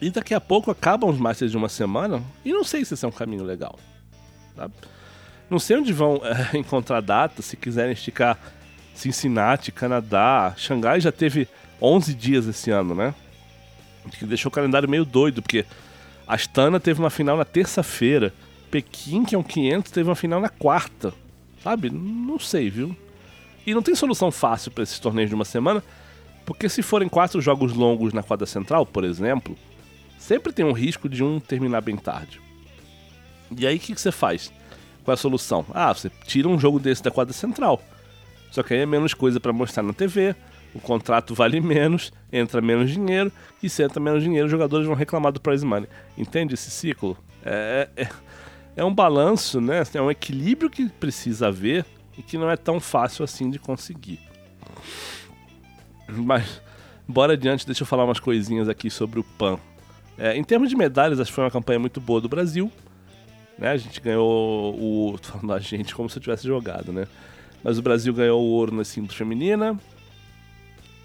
E 0.02 0.10
daqui 0.10 0.34
a 0.34 0.42
pouco 0.42 0.72
acabam 0.72 1.10
os 1.10 1.18
Masters 1.18 1.52
de 1.52 1.58
uma 1.58 1.70
semana 1.70 2.22
e 2.44 2.52
não 2.52 2.64
sei 2.64 2.84
se 2.84 2.96
esse 2.96 3.06
é 3.06 3.08
um 3.08 3.12
caminho 3.12 3.44
legal. 3.44 3.80
Tá? 4.56 4.70
Não 5.50 5.60
sei 5.60 5.78
onde 5.78 5.94
vão 5.94 6.22
é, 6.24 6.58
encontrar 6.58 7.02
data, 7.02 7.42
se 7.42 7.56
quiserem 7.56 7.94
esticar 7.94 8.38
Cincinnati, 8.94 9.72
Canadá, 9.72 10.54
Xangai 10.58 11.00
já 11.00 11.12
teve 11.12 11.48
11 11.82 12.14
dias 12.14 12.48
esse 12.48 12.72
ano, 12.72 12.96
né? 12.96 13.14
Que 14.18 14.26
deixou 14.26 14.50
o 14.50 14.54
calendário 14.54 14.90
meio 14.90 15.06
doido, 15.06 15.42
porque 15.42 15.66
Astana 16.28 16.80
teve 16.80 17.00
uma 17.00 17.10
final 17.10 17.38
na 17.38 17.46
terça-feira, 17.46 18.34
Pequim, 18.70 19.24
que 19.24 19.36
é 19.36 19.38
um 19.38 19.44
500, 19.44 19.92
teve 19.92 20.10
uma 20.10 20.16
final 20.16 20.40
na 20.40 20.50
quarta. 20.50 21.14
Sabe? 21.64 21.90
Não 21.90 22.40
sei, 22.40 22.70
viu? 22.70 22.96
E 23.66 23.74
não 23.74 23.82
tem 23.82 23.96
solução 23.96 24.32
fácil 24.32 24.72
para 24.72 24.84
esses 24.84 25.00
torneios 25.00 25.30
de 25.30 25.36
uma 25.36 25.46
semana, 25.46 25.84
porque 26.46 26.70
se 26.70 26.84
forem 26.84 27.10
quatro 27.10 27.42
jogos 27.42 27.74
longos 27.74 28.14
na 28.14 28.22
quadra 28.22 28.46
central, 28.46 28.86
por 28.86 29.04
exemplo, 29.04 29.58
sempre 30.20 30.54
tem 30.54 30.64
um 30.64 30.72
risco 30.72 31.10
de 31.10 31.24
um 31.24 31.40
terminar 31.40 31.82
bem 31.82 31.98
tarde. 31.98 32.40
E 33.58 33.66
aí 33.66 33.78
o 33.78 33.80
que, 33.80 33.96
você 33.96 34.12
faz? 34.12 34.52
Qual 35.04 35.14
é 35.14 35.16
a 35.16 35.18
solução? 35.18 35.66
Ah, 35.74 35.94
você 35.94 36.12
tira 36.26 36.48
um 36.48 36.60
jogo 36.60 36.80
desse 36.80 37.02
da 37.02 37.12
quadra 37.12 37.34
central. 37.34 37.82
Só 38.52 38.62
que 38.64 38.74
aí 38.74 38.82
é 38.82 38.86
menos 38.86 39.14
coisa 39.14 39.40
para 39.40 39.52
mostrar 39.52 39.84
na 39.84 39.94
TV, 39.94 40.36
o 40.76 40.80
contrato 40.82 41.34
vale 41.34 41.62
menos, 41.62 42.12
entra 42.32 42.62
menos 42.62 42.92
dinheiro, 42.92 43.32
e 43.64 43.70
se 43.70 43.82
entra 43.82 44.00
menos 44.00 44.22
dinheiro, 44.22 44.46
os 44.46 44.52
jogadores 44.52 44.86
vão 44.86 44.94
reclamar 44.94 45.32
do 45.32 45.40
prize 45.40 45.66
money. 45.66 45.88
Entende 46.18 46.54
esse 46.54 46.70
ciclo? 46.70 47.18
É, 47.44 47.88
é, 47.96 48.10
é 48.76 48.84
um 48.84 48.94
balanço, 48.94 49.62
né? 49.62 49.84
É 49.94 50.02
um 50.02 50.12
equilíbrio 50.12 50.70
que 50.70 50.90
precisa 50.90 51.48
haver 51.48 51.86
e 52.18 52.22
que 52.22 52.38
não 52.38 52.52
é 52.52 52.58
tão 52.58 52.82
fácil 52.82 53.24
assim 53.24 53.50
de 53.50 53.58
conseguir. 53.58 54.20
Mas, 56.10 56.62
bora 57.08 57.34
adiante, 57.34 57.66
deixa 57.66 57.84
eu 57.84 57.88
falar 57.88 58.04
umas 58.04 58.20
coisinhas 58.20 58.68
aqui 58.68 58.90
sobre 58.90 59.20
o 59.20 59.24
PAN. 59.24 59.58
É, 60.18 60.36
em 60.36 60.44
termos 60.44 60.70
de 60.70 60.76
medalhas, 60.76 61.20
acho 61.20 61.32
que 61.32 61.36
foi 61.36 61.44
uma 61.46 61.52
campanha 61.52 61.80
muito 61.80 62.02
boa 62.02 62.20
do 62.20 62.28
Brasil. 62.28 62.70
Né? 63.58 63.70
A 63.70 63.78
gente 63.78 64.02
ganhou 64.02 64.76
o. 64.76 65.18
Tô 65.20 65.30
falando 65.40 65.48
da 65.48 65.60
gente 65.60 65.96
como 65.96 66.10
se 66.10 66.18
eu 66.18 66.22
tivesse 66.22 66.46
jogado, 66.46 66.92
né? 66.92 67.08
Mas 67.64 67.78
o 67.78 67.82
Brasil 67.82 68.14
ganhou 68.14 68.42
o 68.42 68.52
ouro 68.52 68.76
na 68.76 68.84
simples 68.84 69.18
feminina, 69.18 69.80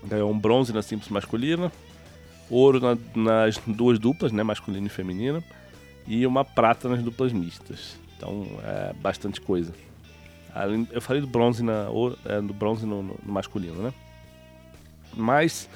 Ganhou 0.05 0.31
um 0.31 0.39
bronze 0.39 0.73
na 0.73 0.83
simples 0.83 1.11
masculina, 1.11 1.71
ouro 2.49 2.81
na, 2.81 2.97
nas 3.15 3.59
duas 3.67 3.99
duplas, 3.99 4.33
né, 4.33 4.43
masculina 4.43 4.87
e 4.87 4.91
feminina, 4.91 5.43
e 6.07 6.27
uma 6.27 6.45
prata 6.45 6.89
nas 6.89 7.03
duplas 7.03 7.33
mistas. 7.33 7.99
Então 8.17 8.47
é 8.65 8.93
bastante 8.95 9.41
coisa. 9.41 9.73
Eu 10.91 11.01
falei 11.01 11.23
do 11.23 11.29
bronze, 11.29 11.63
na, 11.63 11.87
é, 12.25 12.41
do 12.41 12.53
bronze 12.53 12.85
no, 12.85 13.03
no, 13.03 13.19
no 13.23 13.33
masculino, 13.33 13.83
né? 13.83 13.93
Mas, 15.15 15.69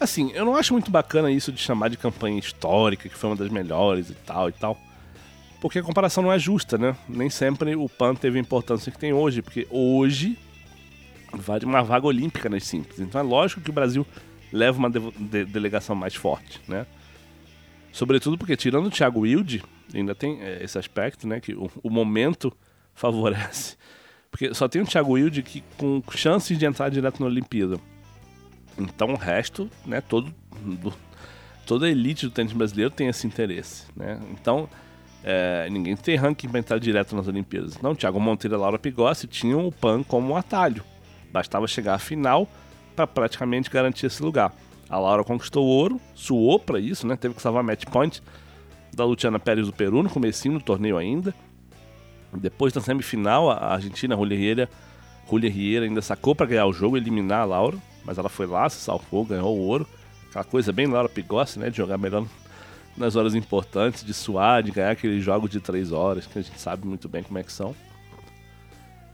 assim, 0.00 0.30
eu 0.32 0.44
não 0.44 0.56
acho 0.56 0.72
muito 0.72 0.90
bacana 0.90 1.30
isso 1.30 1.52
de 1.52 1.60
chamar 1.60 1.88
de 1.88 1.96
campanha 1.96 2.38
histórica, 2.38 3.08
que 3.08 3.16
foi 3.16 3.30
uma 3.30 3.36
das 3.36 3.50
melhores 3.50 4.10
e 4.10 4.14
tal 4.14 4.48
e 4.48 4.52
tal. 4.52 4.78
Porque 5.60 5.78
a 5.78 5.82
comparação 5.82 6.22
não 6.22 6.32
é 6.32 6.38
justa, 6.38 6.76
né? 6.78 6.96
Nem 7.08 7.30
sempre 7.30 7.76
o 7.76 7.88
PAN 7.88 8.14
teve 8.14 8.38
a 8.38 8.40
importância 8.40 8.90
que 8.90 8.98
tem 8.98 9.12
hoje, 9.12 9.42
porque 9.42 9.66
hoje 9.70 10.38
uma 11.64 11.82
vaga 11.82 12.06
olímpica 12.06 12.48
nas 12.48 12.64
simples. 12.64 13.00
Então 13.00 13.20
é 13.20 13.24
lógico 13.24 13.60
que 13.60 13.70
o 13.70 13.72
Brasil 13.72 14.06
leva 14.52 14.78
uma 14.78 14.90
de 14.90 15.00
de 15.00 15.44
delegação 15.44 15.96
mais 15.96 16.14
forte, 16.14 16.60
né? 16.68 16.86
Sobretudo 17.92 18.38
porque, 18.38 18.56
tirando 18.56 18.86
o 18.86 18.90
Thiago 18.90 19.20
Wilde, 19.20 19.62
ainda 19.94 20.14
tem 20.14 20.40
é, 20.40 20.64
esse 20.64 20.78
aspecto, 20.78 21.28
né? 21.28 21.40
Que 21.40 21.54
o, 21.54 21.70
o, 21.82 21.90
momento 21.90 22.52
favorece. 22.94 23.76
Porque 24.30 24.54
só 24.54 24.66
tem 24.66 24.80
o 24.80 24.86
Thiago 24.86 25.12
Wilde 25.12 25.42
que, 25.42 25.62
com 25.76 26.02
chances 26.10 26.58
de 26.58 26.64
entrar 26.64 26.88
direto 26.88 27.20
na 27.20 27.26
Olimpíada. 27.26 27.78
Então 28.78 29.12
o 29.12 29.16
resto, 29.16 29.70
né? 29.84 30.00
Todo, 30.00 30.34
do, 30.62 30.92
toda 31.66 31.86
a 31.86 31.90
elite 31.90 32.26
do 32.26 32.32
tênis 32.32 32.54
brasileiro 32.54 32.90
tem 32.90 33.08
esse 33.08 33.26
interesse, 33.26 33.84
né? 33.94 34.18
Então, 34.32 34.68
é, 35.22 35.68
ninguém 35.70 35.94
tem 35.94 36.16
ranking 36.16 36.48
para 36.48 36.60
entrar 36.60 36.78
direto 36.78 37.14
nas 37.14 37.28
Olimpíadas. 37.28 37.78
Não, 37.82 37.94
Thiago 37.94 38.18
Monteiro 38.18 38.56
e 38.56 38.58
Laura 38.58 38.78
Pigossi 38.78 39.26
tinham 39.26 39.66
o 39.66 39.70
PAN 39.70 40.02
como 40.02 40.32
um 40.32 40.36
atalho. 40.36 40.82
Bastava 41.32 41.66
chegar 41.66 41.94
à 41.94 41.98
final 41.98 42.46
para 42.94 43.06
praticamente 43.06 43.70
garantir 43.70 44.06
esse 44.06 44.22
lugar. 44.22 44.52
A 44.88 44.98
Laura 44.98 45.24
conquistou 45.24 45.64
o 45.64 45.68
ouro, 45.68 46.00
suou 46.14 46.58
para 46.58 46.78
isso, 46.78 47.06
né? 47.06 47.16
Teve 47.16 47.34
que 47.34 47.40
salvar 47.40 47.62
match 47.62 47.86
point 47.86 48.22
da 48.94 49.04
Luciana 49.04 49.38
Pérez 49.38 49.66
do 49.66 49.72
Peru 49.72 50.02
no 50.02 50.10
comecinho 50.10 50.58
do 50.58 50.64
torneio 50.64 50.98
ainda. 50.98 51.34
Depois 52.34 52.72
da 52.72 52.80
semifinal, 52.80 53.50
a 53.50 53.74
Argentina, 53.74 54.14
a 54.14 54.18
Julia 54.18 55.50
Riera 55.50 55.84
ainda 55.86 56.02
sacou 56.02 56.34
para 56.34 56.46
ganhar 56.46 56.66
o 56.66 56.72
jogo, 56.72 56.96
eliminar 56.96 57.40
a 57.40 57.44
Laura, 57.44 57.78
mas 58.04 58.18
ela 58.18 58.28
foi 58.28 58.46
lá, 58.46 58.68
se 58.68 58.80
salvou, 58.80 59.24
ganhou 59.24 59.56
o 59.56 59.60
ouro. 59.60 59.86
Aquela 60.28 60.44
coisa 60.44 60.72
bem 60.72 60.86
Laura 60.86 61.08
Pigossi, 61.08 61.58
né? 61.58 61.70
De 61.70 61.76
jogar 61.76 61.96
melhor 61.96 62.26
nas 62.96 63.16
horas 63.16 63.34
importantes, 63.34 64.04
de 64.04 64.12
suar, 64.12 64.62
de 64.62 64.70
ganhar 64.70 64.90
aqueles 64.90 65.24
jogos 65.24 65.50
de 65.50 65.60
três 65.60 65.92
horas, 65.92 66.26
que 66.26 66.38
a 66.38 66.42
gente 66.42 66.60
sabe 66.60 66.86
muito 66.86 67.08
bem 67.08 67.22
como 67.22 67.38
é 67.38 67.42
que 67.42 67.52
são. 67.52 67.74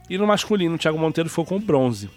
E 0.09 0.16
no 0.16 0.27
masculino, 0.27 0.75
o 0.75 0.79
Thiago 0.79 0.99
Monteiro 0.99 1.29
foi 1.29 1.44
com 1.44 1.57
o 1.57 1.61
bronze. 1.61 2.09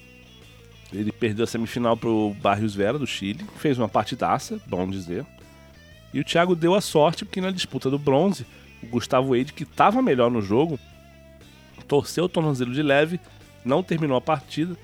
Ele 0.93 1.12
perdeu 1.12 1.43
a 1.43 1.47
semifinal 1.47 1.95
pro 1.95 2.36
Barrios 2.41 2.75
Vera, 2.75 2.97
do 2.97 3.08
Chile, 3.08 3.45
fez 3.58 3.77
uma 3.77 3.88
partidaça, 3.88 4.60
bom 4.67 4.89
dizer. 4.89 5.25
E 6.13 6.19
o 6.19 6.23
Thiago 6.23 6.56
deu 6.56 6.75
a 6.75 6.82
sorte 6.82 7.23
porque 7.23 7.39
na 7.39 7.51
disputa 7.51 7.89
do 7.89 7.97
bronze, 7.97 8.45
o 8.84 8.88
Gustavo 8.88 9.36
Eide, 9.36 9.54
que 9.54 9.63
estava 9.63 10.01
melhor 10.01 10.30
no 10.30 10.41
jogo, 10.41 10.80
torceu 11.88 12.25
o 12.25 12.30
tornozelo 12.30 12.73
de 12.73 12.82
leve, 12.84 13.19
não 13.63 13.82
terminou 13.84 14.17
a 14.17 14.21
partida, 14.21 14.75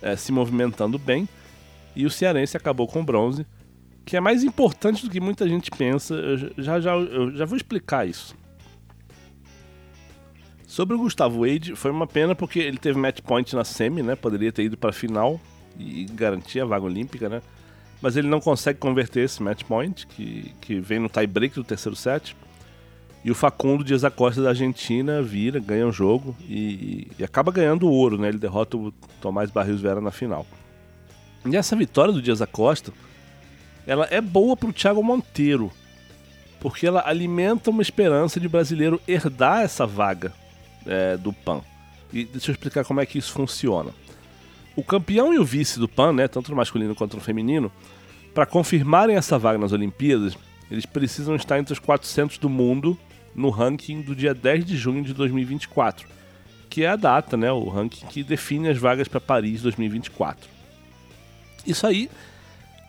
é, 0.00 0.16
se 0.16 0.32
movimentando 0.32 0.98
bem, 0.98 1.28
e 1.94 2.06
o 2.06 2.10
cearense 2.10 2.56
acabou 2.56 2.86
com 2.86 3.00
o 3.00 3.04
bronze 3.04 3.46
que 4.04 4.16
é 4.16 4.20
mais 4.20 4.42
importante 4.42 5.04
do 5.04 5.10
que 5.10 5.20
muita 5.20 5.48
gente 5.48 5.70
pensa. 5.70 6.14
Eu 6.14 6.36
já, 6.58 6.80
já, 6.80 6.96
eu 6.96 7.36
já 7.36 7.44
vou 7.44 7.56
explicar 7.56 8.08
isso. 8.08 8.34
Sobre 10.70 10.94
o 10.94 10.98
Gustavo 10.98 11.44
Wade, 11.44 11.74
foi 11.74 11.90
uma 11.90 12.06
pena 12.06 12.32
porque 12.32 12.60
ele 12.60 12.78
teve 12.78 12.96
match 12.96 13.18
point 13.22 13.56
na 13.56 13.64
semi, 13.64 14.04
né? 14.04 14.14
Poderia 14.14 14.52
ter 14.52 14.62
ido 14.62 14.76
para 14.76 14.90
a 14.90 14.92
final 14.92 15.40
e 15.76 16.04
garantir 16.04 16.60
a 16.60 16.64
vaga 16.64 16.84
olímpica, 16.84 17.28
né? 17.28 17.42
Mas 18.00 18.16
ele 18.16 18.28
não 18.28 18.40
consegue 18.40 18.78
converter 18.78 19.24
esse 19.24 19.42
match 19.42 19.64
point, 19.64 20.06
que, 20.06 20.54
que 20.60 20.78
vem 20.78 21.00
no 21.00 21.08
tie 21.08 21.26
break 21.26 21.56
do 21.56 21.64
terceiro 21.64 21.96
set. 21.96 22.36
E 23.24 23.32
o 23.32 23.34
Facundo 23.34 23.82
Dias 23.82 24.04
Acosta 24.04 24.40
da 24.40 24.50
Argentina 24.50 25.20
vira, 25.20 25.58
ganha 25.58 25.88
o 25.88 25.90
jogo 25.90 26.36
e, 26.48 27.08
e, 27.18 27.24
acaba 27.24 27.50
ganhando 27.50 27.88
o 27.88 27.92
ouro, 27.92 28.16
né? 28.16 28.28
Ele 28.28 28.38
derrota 28.38 28.76
o 28.76 28.92
Tomás 29.20 29.50
Barrios 29.50 29.80
Vera 29.80 30.00
na 30.00 30.12
final. 30.12 30.46
E 31.44 31.56
essa 31.56 31.74
vitória 31.74 32.12
do 32.12 32.22
Dias 32.22 32.40
Acosta 32.40 32.92
ela 33.88 34.06
é 34.08 34.20
boa 34.20 34.56
para 34.56 34.70
o 34.70 34.72
Thiago 34.72 35.02
Monteiro, 35.02 35.72
porque 36.60 36.86
ela 36.86 37.02
alimenta 37.04 37.70
uma 37.70 37.82
esperança 37.82 38.38
de 38.38 38.48
brasileiro 38.48 39.00
herdar 39.08 39.62
essa 39.62 39.84
vaga 39.84 40.32
é, 40.86 41.16
do 41.16 41.32
PAN. 41.32 41.60
E 42.12 42.24
deixa 42.24 42.50
eu 42.50 42.54
explicar 42.54 42.84
como 42.84 43.00
é 43.00 43.06
que 43.06 43.18
isso 43.18 43.32
funciona. 43.32 43.90
O 44.76 44.82
campeão 44.82 45.32
e 45.32 45.38
o 45.38 45.44
vice 45.44 45.78
do 45.78 45.88
PAN, 45.88 46.12
né, 46.12 46.28
tanto 46.28 46.50
no 46.50 46.56
masculino 46.56 46.94
quanto 46.94 47.16
no 47.16 47.22
feminino, 47.22 47.70
para 48.34 48.46
confirmarem 48.46 49.16
essa 49.16 49.38
vaga 49.38 49.58
nas 49.58 49.72
Olimpíadas, 49.72 50.36
eles 50.70 50.86
precisam 50.86 51.34
estar 51.34 51.58
entre 51.58 51.72
os 51.72 51.78
400 51.78 52.38
do 52.38 52.48
mundo 52.48 52.96
no 53.34 53.50
ranking 53.50 54.02
do 54.02 54.14
dia 54.14 54.34
10 54.34 54.64
de 54.64 54.76
junho 54.76 55.02
de 55.02 55.12
2024, 55.12 56.08
que 56.68 56.84
é 56.84 56.88
a 56.88 56.96
data, 56.96 57.36
né, 57.36 57.50
o 57.50 57.68
ranking 57.68 58.06
que 58.06 58.22
define 58.22 58.68
as 58.68 58.78
vagas 58.78 59.08
para 59.08 59.20
Paris 59.20 59.62
2024. 59.62 60.48
Isso 61.66 61.86
aí 61.86 62.08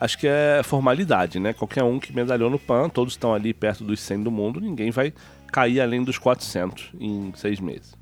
acho 0.02 0.18
que 0.18 0.26
é 0.26 0.62
formalidade, 0.64 1.38
né? 1.38 1.52
Qualquer 1.52 1.84
um 1.84 2.00
que 2.00 2.12
medalhou 2.12 2.50
no 2.50 2.58
PAN, 2.58 2.88
todos 2.88 3.12
estão 3.12 3.32
ali 3.32 3.54
perto 3.54 3.84
dos 3.84 4.00
100 4.00 4.24
do 4.24 4.32
mundo, 4.32 4.60
ninguém 4.60 4.90
vai 4.90 5.14
cair 5.52 5.80
além 5.80 6.02
dos 6.02 6.18
400 6.18 6.90
em 6.98 7.32
seis 7.36 7.60
meses, 7.60 7.94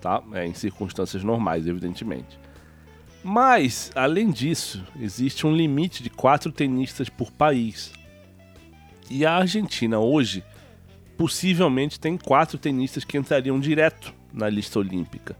tá? 0.00 0.22
É, 0.32 0.46
em 0.46 0.54
circunstâncias 0.54 1.22
normais, 1.22 1.66
evidentemente. 1.66 2.38
Mas, 3.22 3.90
além 3.94 4.30
disso, 4.30 4.82
existe 4.98 5.46
um 5.46 5.54
limite 5.54 6.02
de 6.02 6.08
quatro 6.08 6.50
tenistas 6.50 7.10
por 7.10 7.30
país. 7.30 7.92
E 9.10 9.26
a 9.26 9.34
Argentina 9.34 9.98
hoje 9.98 10.42
possivelmente 11.18 12.00
tem 12.00 12.16
quatro 12.16 12.56
tenistas 12.56 13.04
que 13.04 13.18
entrariam 13.18 13.60
direto 13.60 14.14
na 14.32 14.48
lista 14.48 14.78
olímpica, 14.78 15.36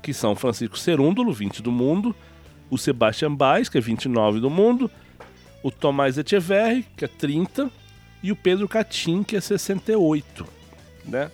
que 0.00 0.14
são 0.14 0.36
Francisco 0.36 0.78
Cerúndolo, 0.78 1.32
20 1.32 1.62
do 1.62 1.72
mundo, 1.72 2.14
o 2.70 2.78
Sebastian 2.78 3.34
Baez, 3.34 3.68
que 3.68 3.78
é 3.78 3.80
29 3.80 4.38
do 4.38 4.50
mundo, 4.50 4.88
o 5.66 5.70
Tomás 5.72 6.16
Echeverri, 6.16 6.86
que 6.96 7.04
é 7.04 7.08
30, 7.08 7.68
e 8.22 8.30
o 8.30 8.36
Pedro 8.36 8.68
Catim, 8.68 9.24
que 9.24 9.34
é 9.34 9.40
68. 9.40 10.46
Né? 11.04 11.28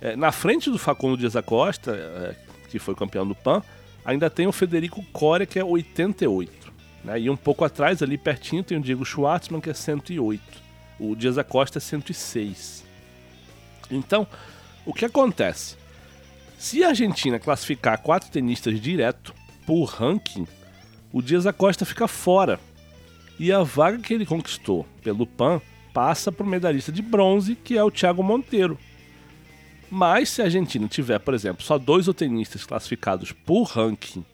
É, 0.00 0.16
na 0.16 0.32
frente 0.32 0.70
do 0.70 0.78
Facundo 0.78 1.18
Dias 1.18 1.36
Acosta, 1.36 1.94
é, 1.94 2.34
que 2.70 2.78
foi 2.78 2.94
campeão 2.94 3.26
do 3.26 3.34
PAN, 3.34 3.62
ainda 4.02 4.30
tem 4.30 4.46
o 4.46 4.52
Federico 4.52 5.04
Coria, 5.12 5.46
que 5.46 5.58
é 5.58 5.64
88. 5.64 6.72
Né? 7.04 7.20
E 7.20 7.28
um 7.28 7.36
pouco 7.36 7.62
atrás, 7.62 8.02
ali 8.02 8.16
pertinho, 8.16 8.64
tem 8.64 8.78
o 8.78 8.80
Diego 8.80 9.04
Schwartzman, 9.04 9.60
que 9.60 9.68
é 9.68 9.74
108. 9.74 10.42
O 10.98 11.14
Dias 11.14 11.36
Acosta 11.36 11.76
é 11.76 11.80
106. 11.80 12.86
Então, 13.90 14.26
o 14.86 14.94
que 14.94 15.04
acontece? 15.04 15.76
Se 16.56 16.82
a 16.82 16.88
Argentina 16.88 17.38
classificar 17.38 18.00
quatro 18.00 18.30
tenistas 18.30 18.80
direto 18.80 19.34
por 19.66 19.84
ranking, 19.84 20.46
o 21.12 21.20
Dias 21.20 21.46
Acosta 21.46 21.84
fica 21.84 22.08
fora 22.08 22.58
e 23.38 23.52
a 23.52 23.62
vaga 23.62 23.98
que 23.98 24.12
ele 24.12 24.26
conquistou 24.26 24.86
pelo 25.02 25.26
PAN 25.26 25.60
passa 25.92 26.30
para 26.30 26.44
o 26.44 26.48
medalhista 26.48 26.92
de 26.92 27.02
bronze, 27.02 27.54
que 27.54 27.76
é 27.76 27.82
o 27.82 27.90
Thiago 27.90 28.22
Monteiro. 28.22 28.78
Mas 29.90 30.28
se 30.28 30.42
a 30.42 30.44
Argentina 30.44 30.86
tiver, 30.86 31.18
por 31.18 31.34
exemplo, 31.34 31.62
só 31.62 31.78
dois 31.78 32.06
tenistas 32.14 32.64
classificados 32.64 33.32
por 33.32 33.64
ranking 33.64 34.24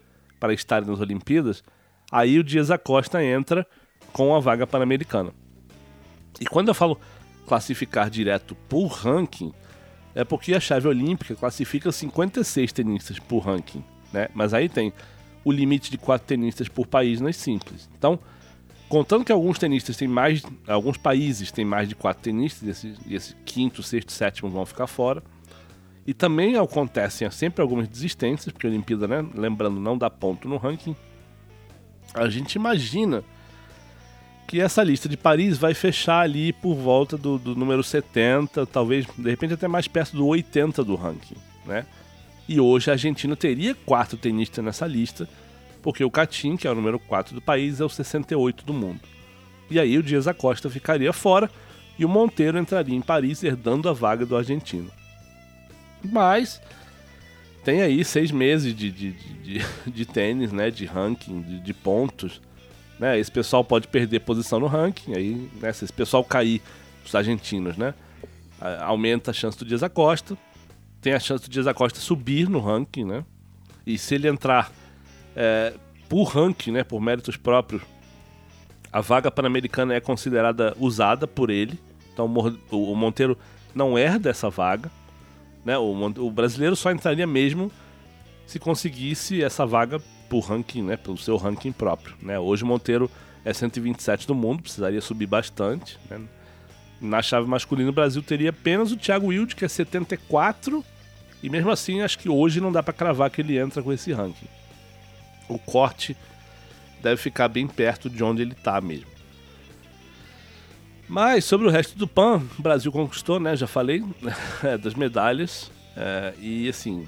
para 0.40 0.52
estarem 0.52 0.88
nas 0.88 1.00
Olimpíadas, 1.00 1.62
aí 2.10 2.38
o 2.38 2.44
Dias 2.44 2.70
Acosta 2.70 3.22
entra 3.22 3.66
com 4.12 4.34
a 4.34 4.40
vaga 4.40 4.66
pan-americana. 4.66 5.32
E 6.40 6.46
quando 6.46 6.68
eu 6.68 6.74
falo 6.74 6.98
classificar 7.46 8.10
direto 8.10 8.54
por 8.68 8.88
ranking, 8.88 9.52
é 10.14 10.24
porque 10.24 10.54
a 10.54 10.60
chave 10.60 10.88
olímpica 10.88 11.34
classifica 11.34 11.92
56 11.92 12.72
tenistas 12.72 13.18
por 13.18 13.40
ranking, 13.40 13.84
né? 14.12 14.28
Mas 14.34 14.54
aí 14.54 14.68
tem 14.68 14.92
o 15.44 15.52
limite 15.52 15.90
de 15.90 15.98
quatro 15.98 16.26
tenistas 16.26 16.68
por 16.68 16.86
país 16.86 17.20
nas 17.20 17.36
simples. 17.36 17.88
Então, 17.96 18.18
Contando 18.94 19.24
que 19.24 19.32
alguns 19.32 19.58
tenistas 19.58 19.96
têm 19.96 20.06
mais. 20.06 20.40
Alguns 20.68 20.96
países 20.96 21.50
têm 21.50 21.64
mais 21.64 21.88
de 21.88 21.96
quatro 21.96 22.22
tenistas, 22.22 22.62
e 22.62 22.70
esse, 22.70 22.94
esse 23.10 23.36
quinto, 23.44 23.82
sexto, 23.82 24.12
sétimo 24.12 24.48
vão 24.48 24.64
ficar 24.64 24.86
fora. 24.86 25.20
E 26.06 26.14
também 26.14 26.56
acontecem 26.56 27.28
sempre 27.32 27.60
algumas 27.60 27.88
desistências, 27.88 28.52
porque 28.52 28.68
a 28.68 28.70
Olimpíada, 28.70 29.08
né, 29.08 29.26
lembrando, 29.34 29.80
não 29.80 29.98
dá 29.98 30.08
ponto 30.08 30.46
no 30.46 30.58
ranking. 30.58 30.94
A 32.14 32.28
gente 32.28 32.54
imagina 32.54 33.24
que 34.46 34.60
essa 34.60 34.84
lista 34.84 35.08
de 35.08 35.16
Paris 35.16 35.58
vai 35.58 35.74
fechar 35.74 36.20
ali 36.20 36.52
por 36.52 36.76
volta 36.76 37.18
do, 37.18 37.36
do 37.36 37.56
número 37.56 37.82
70, 37.82 38.64
talvez 38.64 39.06
de 39.18 39.28
repente 39.28 39.54
até 39.54 39.66
mais 39.66 39.88
perto 39.88 40.16
do 40.16 40.24
80 40.24 40.84
do 40.84 40.94
ranking, 40.94 41.36
né? 41.66 41.84
E 42.48 42.60
hoje 42.60 42.90
a 42.90 42.92
Argentina 42.92 43.34
teria 43.34 43.74
quatro 43.74 44.16
tenistas 44.16 44.64
nessa 44.64 44.86
lista, 44.86 45.28
porque 45.84 46.02
o 46.02 46.10
Catim, 46.10 46.56
que 46.56 46.66
é 46.66 46.70
o 46.70 46.74
número 46.74 46.98
4 46.98 47.34
do 47.34 47.42
país, 47.42 47.78
é 47.78 47.84
o 47.84 47.90
68 47.90 48.64
do 48.64 48.72
mundo. 48.72 49.00
E 49.70 49.78
aí 49.78 49.98
o 49.98 50.02
Dias 50.02 50.26
Acosta 50.26 50.70
ficaria 50.70 51.12
fora 51.12 51.50
e 51.98 52.06
o 52.06 52.08
Monteiro 52.08 52.58
entraria 52.58 52.96
em 52.96 53.02
Paris 53.02 53.44
herdando 53.44 53.86
a 53.86 53.92
vaga 53.92 54.24
do 54.24 54.34
argentino. 54.34 54.90
Mas 56.02 56.58
tem 57.62 57.82
aí 57.82 58.02
seis 58.02 58.30
meses 58.30 58.74
de, 58.74 58.90
de, 58.90 59.12
de, 59.12 59.62
de 59.86 60.06
tênis, 60.08 60.52
né, 60.52 60.70
de 60.70 60.86
ranking, 60.86 61.42
de, 61.42 61.60
de, 61.60 61.74
pontos. 61.74 62.40
Né? 62.98 63.18
Esse 63.18 63.30
pessoal 63.30 63.62
pode 63.62 63.86
perder 63.86 64.20
posição 64.20 64.58
no 64.58 64.66
ranking, 64.66 65.14
aí, 65.14 65.50
né, 65.60 65.70
se 65.70 65.84
esse 65.84 65.92
pessoal 65.92 66.24
cair, 66.24 66.62
os 67.04 67.14
argentinos, 67.14 67.76
né, 67.76 67.92
aumenta 68.80 69.32
a 69.32 69.34
chance 69.34 69.58
do 69.58 69.66
Dias 69.66 69.82
Acosta. 69.82 70.34
Tem 71.02 71.12
a 71.12 71.20
chance 71.20 71.44
do 71.44 71.50
Dias 71.50 71.66
Acosta 71.66 72.00
subir 72.00 72.48
no 72.48 72.58
ranking, 72.58 73.04
né? 73.04 73.22
E 73.86 73.98
se 73.98 74.14
ele 74.14 74.26
entrar 74.26 74.72
é, 75.36 75.74
por 76.08 76.24
ranking, 76.24 76.72
né, 76.72 76.84
por 76.84 77.00
méritos 77.00 77.36
próprios, 77.36 77.82
a 78.94 79.00
vaga 79.00 79.28
pan-americana 79.28 79.94
é 79.94 80.00
considerada 80.00 80.76
usada 80.78 81.26
por 81.26 81.50
ele. 81.50 81.78
Então 82.12 82.26
o 82.70 82.94
Monteiro 82.94 83.36
não 83.74 83.98
herda 83.98 84.30
essa 84.30 84.48
vaga. 84.48 84.88
Né? 85.64 85.76
O, 85.76 86.30
brasileiro 86.30 86.76
só 86.76 86.92
entraria 86.92 87.26
mesmo 87.26 87.72
se 88.46 88.60
conseguisse 88.60 89.42
essa 89.42 89.66
vaga 89.66 90.00
por 90.28 90.44
ranking, 90.44 90.82
né, 90.82 90.96
pelo 90.96 91.18
seu 91.18 91.36
ranking 91.36 91.72
próprio. 91.72 92.14
Né? 92.22 92.38
Hoje 92.38 92.62
o 92.62 92.66
Monteiro 92.66 93.10
é 93.44 93.52
127 93.52 94.28
do 94.28 94.34
mundo, 94.34 94.62
precisaria 94.62 95.00
subir 95.00 95.26
bastante. 95.26 95.98
Né? 96.08 96.20
Na 97.00 97.20
chave 97.20 97.48
masculina, 97.48 97.90
o 97.90 97.92
Brasil 97.92 98.22
teria 98.22 98.50
apenas 98.50 98.92
o 98.92 98.96
Thiago 98.96 99.26
Wilde, 99.26 99.56
que 99.56 99.64
é 99.64 99.68
74, 99.68 100.84
e 101.42 101.50
mesmo 101.50 101.70
assim 101.70 102.00
acho 102.00 102.18
que 102.18 102.28
hoje 102.28 102.60
não 102.60 102.70
dá 102.70 102.80
para 102.80 102.94
cravar 102.94 103.28
que 103.28 103.40
ele 103.40 103.58
entra 103.58 103.82
com 103.82 103.92
esse 103.92 104.12
ranking. 104.12 104.46
O 105.48 105.58
corte 105.58 106.16
deve 107.02 107.16
ficar 107.16 107.48
bem 107.48 107.66
perto 107.66 108.08
de 108.08 108.22
onde 108.24 108.42
ele 108.42 108.52
está 108.52 108.80
mesmo. 108.80 109.14
Mas 111.08 111.44
sobre 111.44 111.66
o 111.66 111.70
resto 111.70 111.98
do 111.98 112.08
PAN, 112.08 112.42
o 112.58 112.62
Brasil 112.62 112.90
conquistou, 112.90 113.38
né? 113.38 113.54
Já 113.56 113.66
falei 113.66 114.02
é, 114.64 114.78
das 114.78 114.94
medalhas. 114.94 115.70
É, 115.96 116.34
e 116.40 116.68
assim, 116.68 117.06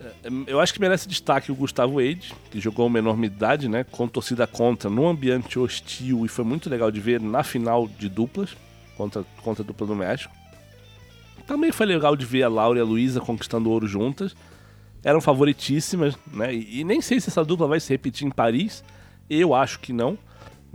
é, 0.00 0.28
eu 0.46 0.60
acho 0.60 0.72
que 0.72 0.80
merece 0.80 1.08
destaque 1.08 1.50
o 1.50 1.54
Gustavo 1.54 2.00
Eide, 2.00 2.32
que 2.50 2.60
jogou 2.60 2.86
uma 2.86 2.98
enormidade, 2.98 3.68
né? 3.68 3.84
Com 3.84 4.06
torcida 4.06 4.46
contra, 4.46 4.88
num 4.88 5.08
ambiente 5.08 5.58
hostil 5.58 6.24
e 6.24 6.28
foi 6.28 6.44
muito 6.44 6.70
legal 6.70 6.90
de 6.90 7.00
ver 7.00 7.20
na 7.20 7.42
final 7.42 7.88
de 7.88 8.08
duplas 8.08 8.56
contra, 8.96 9.24
contra 9.42 9.62
a 9.62 9.66
dupla 9.66 9.86
do 9.86 9.94
México. 9.94 10.32
Também 11.46 11.70
foi 11.70 11.86
legal 11.86 12.16
de 12.16 12.26
ver 12.26 12.42
a 12.42 12.48
Laura 12.48 12.78
e 12.78 12.82
a 12.82 12.84
Luísa 12.84 13.20
conquistando 13.20 13.70
ouro 13.70 13.86
juntas. 13.86 14.34
Eram 15.06 15.20
favoritíssimas, 15.20 16.18
né? 16.26 16.54
E, 16.54 16.80
e 16.80 16.84
nem 16.84 17.00
sei 17.00 17.20
se 17.20 17.30
essa 17.30 17.44
dupla 17.44 17.66
vai 17.66 17.80
se 17.80 17.90
repetir 17.90 18.26
em 18.26 18.30
Paris. 18.30 18.82
Eu 19.30 19.54
acho 19.54 19.78
que 19.80 19.92
não 19.92 20.18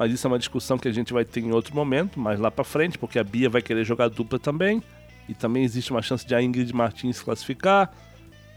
mas 0.02 0.12
isso 0.12 0.26
é 0.26 0.30
uma 0.30 0.40
discussão 0.40 0.80
que 0.80 0.88
a 0.88 0.92
gente 0.92 1.14
vai 1.14 1.24
ter 1.24 1.42
em 1.42 1.52
outro 1.52 1.76
momento, 1.76 2.20
mais 2.20 2.40
lá 2.40 2.50
para 2.50 2.64
frente, 2.64 2.98
porque 2.98 3.20
a 3.20 3.24
Bia 3.24 3.48
vai 3.48 3.62
querer 3.62 3.84
jogar 3.84 4.10
dupla 4.10 4.40
também, 4.40 4.82
e 5.30 5.34
também 5.36 5.64
existe 5.64 5.92
uma 5.92 6.02
chance 6.02 6.26
de 6.26 6.34
a 6.34 6.42
Ingrid 6.42 6.74
Martins 6.74 7.18
se 7.18 7.24
classificar. 7.24 7.94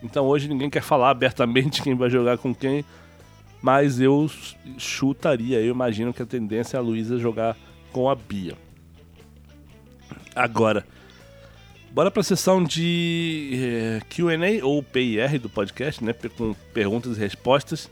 Então 0.03 0.25
hoje 0.25 0.49
ninguém 0.49 0.71
quer 0.71 0.83
falar 0.83 1.11
abertamente 1.11 1.83
quem 1.83 1.95
vai 1.95 2.09
jogar 2.09 2.39
com 2.39 2.55
quem, 2.55 2.83
mas 3.61 4.01
eu 4.01 4.31
chutaria, 4.79 5.61
eu 5.61 5.71
imagino 5.71 6.15
que 6.15 6.23
a 6.23 6.27
tendência 6.27 6.77
é 6.77 6.81
a 6.81 6.83
Luísa 6.83 7.19
jogar 7.19 7.57
com 7.93 8.09
a 8.09 8.15
Bia. 8.15 8.57
Agora, 10.35 10.87
bora 11.95 12.11
para 12.11 12.23
a 12.23 12.25
sessão 12.25 12.63
de 12.63 13.53
eh, 13.55 14.01
Q&A 14.11 14.67
ou 14.67 14.83
PIR 14.83 15.39
do 15.39 15.49
podcast, 15.49 16.03
né, 16.03 16.13
com 16.37 16.53
perguntas 16.75 17.17
e 17.17 17.21
respostas. 17.21 17.89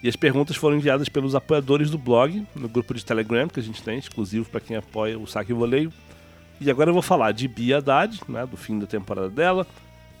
E 0.00 0.08
as 0.08 0.14
perguntas 0.14 0.54
foram 0.54 0.76
enviadas 0.76 1.08
pelos 1.08 1.34
apoiadores 1.34 1.90
do 1.90 1.98
blog, 1.98 2.46
no 2.54 2.68
grupo 2.68 2.94
de 2.94 3.04
Telegram 3.04 3.48
que 3.48 3.58
a 3.58 3.62
gente 3.62 3.82
tem, 3.82 3.98
exclusivo 3.98 4.48
para 4.48 4.60
quem 4.60 4.76
apoia 4.76 5.18
o 5.18 5.26
Saque 5.26 5.50
e 5.50 5.54
Voleio. 5.54 5.92
E 6.60 6.70
agora 6.70 6.90
eu 6.90 6.94
vou 6.94 7.02
falar 7.02 7.32
de 7.32 7.48
Bia 7.48 7.78
Haddad, 7.78 8.20
né, 8.28 8.46
do 8.46 8.56
fim 8.56 8.78
da 8.78 8.86
temporada 8.86 9.28
dela. 9.28 9.66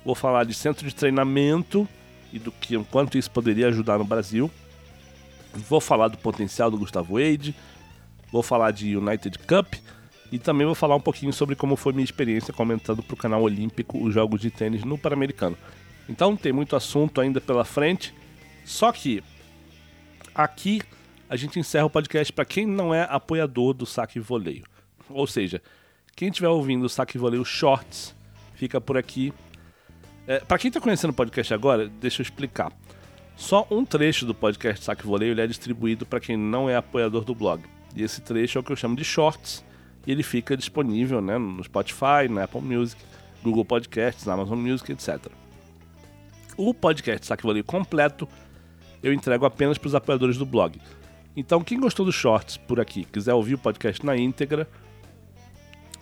Vou 0.04 0.16
falar 0.16 0.42
de 0.42 0.52
centro 0.52 0.84
de 0.84 0.94
treinamento 0.94 1.86
e 2.32 2.40
do 2.40 2.50
que 2.50 2.76
quanto 2.90 3.16
isso 3.16 3.30
poderia 3.30 3.68
ajudar 3.68 3.96
no 3.96 4.04
Brasil. 4.04 4.50
Vou 5.54 5.80
falar 5.80 6.08
do 6.08 6.18
potencial 6.18 6.68
do 6.68 6.78
Gustavo 6.78 7.14
Wade. 7.14 7.54
Vou 8.32 8.42
falar 8.42 8.72
de 8.72 8.96
United 8.96 9.38
Cup. 9.38 9.72
E 10.32 10.38
também 10.38 10.66
vou 10.66 10.74
falar 10.74 10.96
um 10.96 11.00
pouquinho 11.00 11.32
sobre 11.32 11.54
como 11.54 11.76
foi 11.76 11.92
minha 11.92 12.04
experiência 12.04 12.52
comentando 12.52 13.02
para 13.02 13.14
o 13.14 13.16
canal 13.16 13.42
Olímpico 13.42 14.02
os 14.02 14.12
jogos 14.12 14.40
de 14.40 14.50
tênis 14.50 14.82
no 14.84 14.98
Pan-Americano. 14.98 15.56
Então 16.08 16.36
tem 16.36 16.52
muito 16.52 16.74
assunto 16.74 17.20
ainda 17.20 17.40
pela 17.40 17.64
frente. 17.64 18.12
Só 18.64 18.90
que 18.90 19.22
Aqui 20.34 20.82
a 21.30 21.36
gente 21.36 21.60
encerra 21.60 21.86
o 21.86 21.90
podcast 21.90 22.32
para 22.32 22.44
quem 22.44 22.66
não 22.66 22.92
é 22.92 23.06
apoiador 23.08 23.72
do 23.72 23.86
Saque 23.86 24.18
Voleio. 24.18 24.64
Ou 25.08 25.28
seja, 25.28 25.62
quem 26.16 26.28
estiver 26.28 26.48
ouvindo 26.48 26.84
o 26.84 26.88
Saque 26.88 27.16
Voleio 27.16 27.44
Shorts, 27.44 28.12
fica 28.54 28.80
por 28.80 28.96
aqui. 28.96 29.32
É, 30.26 30.40
para 30.40 30.58
quem 30.58 30.68
está 30.68 30.80
conhecendo 30.80 31.10
o 31.10 31.14
podcast 31.14 31.54
agora, 31.54 31.88
deixa 31.88 32.20
eu 32.20 32.24
explicar. 32.24 32.72
Só 33.36 33.64
um 33.70 33.84
trecho 33.84 34.26
do 34.26 34.34
podcast 34.34 34.84
Saque 34.84 35.06
Voleio 35.06 35.38
é 35.40 35.46
distribuído 35.46 36.04
para 36.04 36.18
quem 36.18 36.36
não 36.36 36.68
é 36.68 36.74
apoiador 36.74 37.24
do 37.24 37.34
blog. 37.34 37.62
E 37.94 38.02
esse 38.02 38.20
trecho 38.20 38.58
é 38.58 38.60
o 38.60 38.64
que 38.64 38.72
eu 38.72 38.76
chamo 38.76 38.96
de 38.96 39.04
Shorts. 39.04 39.64
E 40.06 40.12
ele 40.12 40.22
fica 40.22 40.56
disponível 40.56 41.20
né, 41.20 41.38
no 41.38 41.62
Spotify, 41.64 42.28
na 42.28 42.44
Apple 42.44 42.60
Music, 42.60 43.00
Google 43.42 43.64
Podcasts, 43.64 44.26
Amazon 44.28 44.58
Music, 44.58 44.92
etc. 44.92 45.26
O 46.56 46.72
podcast 46.72 47.26
Saque 47.26 47.42
Voleio 47.42 47.64
completo 47.64 48.28
eu 49.02 49.12
entrego 49.12 49.44
apenas 49.44 49.76
para 49.76 49.88
os 49.88 49.94
apoiadores 49.94 50.38
do 50.38 50.46
blog. 50.46 50.80
Então, 51.36 51.62
quem 51.62 51.78
gostou 51.78 52.06
dos 52.06 52.14
shorts 52.14 52.56
por 52.56 52.80
aqui, 52.80 53.04
quiser 53.04 53.34
ouvir 53.34 53.54
o 53.54 53.58
podcast 53.58 54.04
na 54.04 54.16
íntegra, 54.16 54.66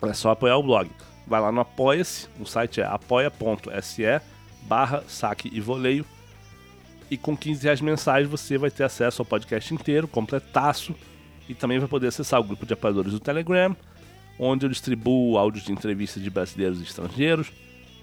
é 0.03 0.12
só 0.12 0.31
apoiar 0.31 0.57
o 0.57 0.62
blog. 0.62 0.88
Vai 1.27 1.41
lá 1.41 1.51
no 1.51 1.61
Apoia-se, 1.61 2.29
o 2.38 2.47
site 2.47 2.81
é 2.81 2.85
apoia.se 2.85 4.05
barra 4.62 5.03
saque 5.09 5.51
e 5.53 5.61
voleio. 5.61 6.05
E 7.11 7.17
com 7.17 7.37
15 7.37 7.65
reais 7.65 7.81
mensais 7.81 8.29
você 8.29 8.57
vai 8.57 8.71
ter 8.71 8.85
acesso 8.85 9.23
ao 9.23 9.27
podcast 9.27 9.75
inteiro, 9.75 10.07
completaço. 10.07 10.95
E 11.49 11.55
também 11.55 11.79
vai 11.79 11.88
poder 11.88 12.07
acessar 12.07 12.41
o 12.41 12.45
grupo 12.45 12.65
de 12.65 12.73
apoiadores 12.73 13.12
do 13.12 13.21
Telegram, 13.21 13.77
onde 14.38 14.66
eu 14.66 14.71
distribuo 14.71 15.37
áudios 15.38 15.64
de 15.64 15.73
entrevistas 15.73 16.23
de 16.23 16.31
brasileiros 16.31 16.81
e 16.81 16.85
estrangeiros, 16.85 17.53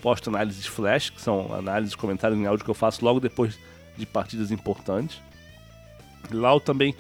posto 0.01 0.29
análises 0.29 0.65
flash, 0.65 1.09
que 1.09 1.21
são 1.21 1.53
análises, 1.53 1.95
comentários 1.95 2.39
em 2.39 2.45
áudio 2.45 2.63
que 2.63 2.71
eu 2.71 2.75
faço 2.75 3.03
logo 3.03 3.19
depois 3.19 3.57
de 3.97 4.05
partidas 4.05 4.51
importantes. 4.51 5.21
Lá 6.31 6.53
eu 6.53 6.59
também 6.59 6.95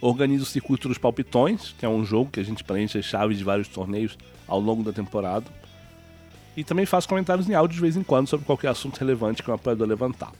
organizo 0.00 0.44
o 0.44 0.46
circuito 0.46 0.88
dos 0.88 0.98
palpitões, 0.98 1.74
que 1.78 1.86
é 1.86 1.88
um 1.88 2.04
jogo 2.04 2.30
que 2.30 2.40
a 2.40 2.44
gente 2.44 2.62
preenche 2.62 2.98
as 2.98 3.04
chaves 3.04 3.38
de 3.38 3.44
vários 3.44 3.68
torneios 3.68 4.18
ao 4.46 4.60
longo 4.60 4.82
da 4.82 4.92
temporada. 4.92 5.46
E 6.56 6.62
também 6.62 6.86
faço 6.86 7.08
comentários 7.08 7.48
em 7.48 7.54
áudio 7.54 7.74
de 7.74 7.80
vez 7.80 7.96
em 7.96 8.02
quando 8.02 8.28
sobre 8.28 8.46
qualquer 8.46 8.68
assunto 8.68 8.98
relevante 8.98 9.42
que 9.42 9.50
um 9.50 9.54
apoiador 9.54 9.88
levantar. 9.88 10.32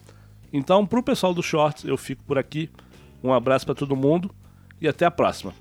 Então, 0.52 0.86
para 0.86 1.00
o 1.00 1.02
pessoal 1.02 1.34
do 1.34 1.42
Shorts, 1.42 1.84
eu 1.84 1.96
fico 1.96 2.22
por 2.24 2.38
aqui. 2.38 2.70
Um 3.22 3.32
abraço 3.32 3.64
para 3.64 3.74
todo 3.74 3.96
mundo 3.96 4.30
e 4.80 4.86
até 4.86 5.04
a 5.04 5.10
próxima. 5.10 5.52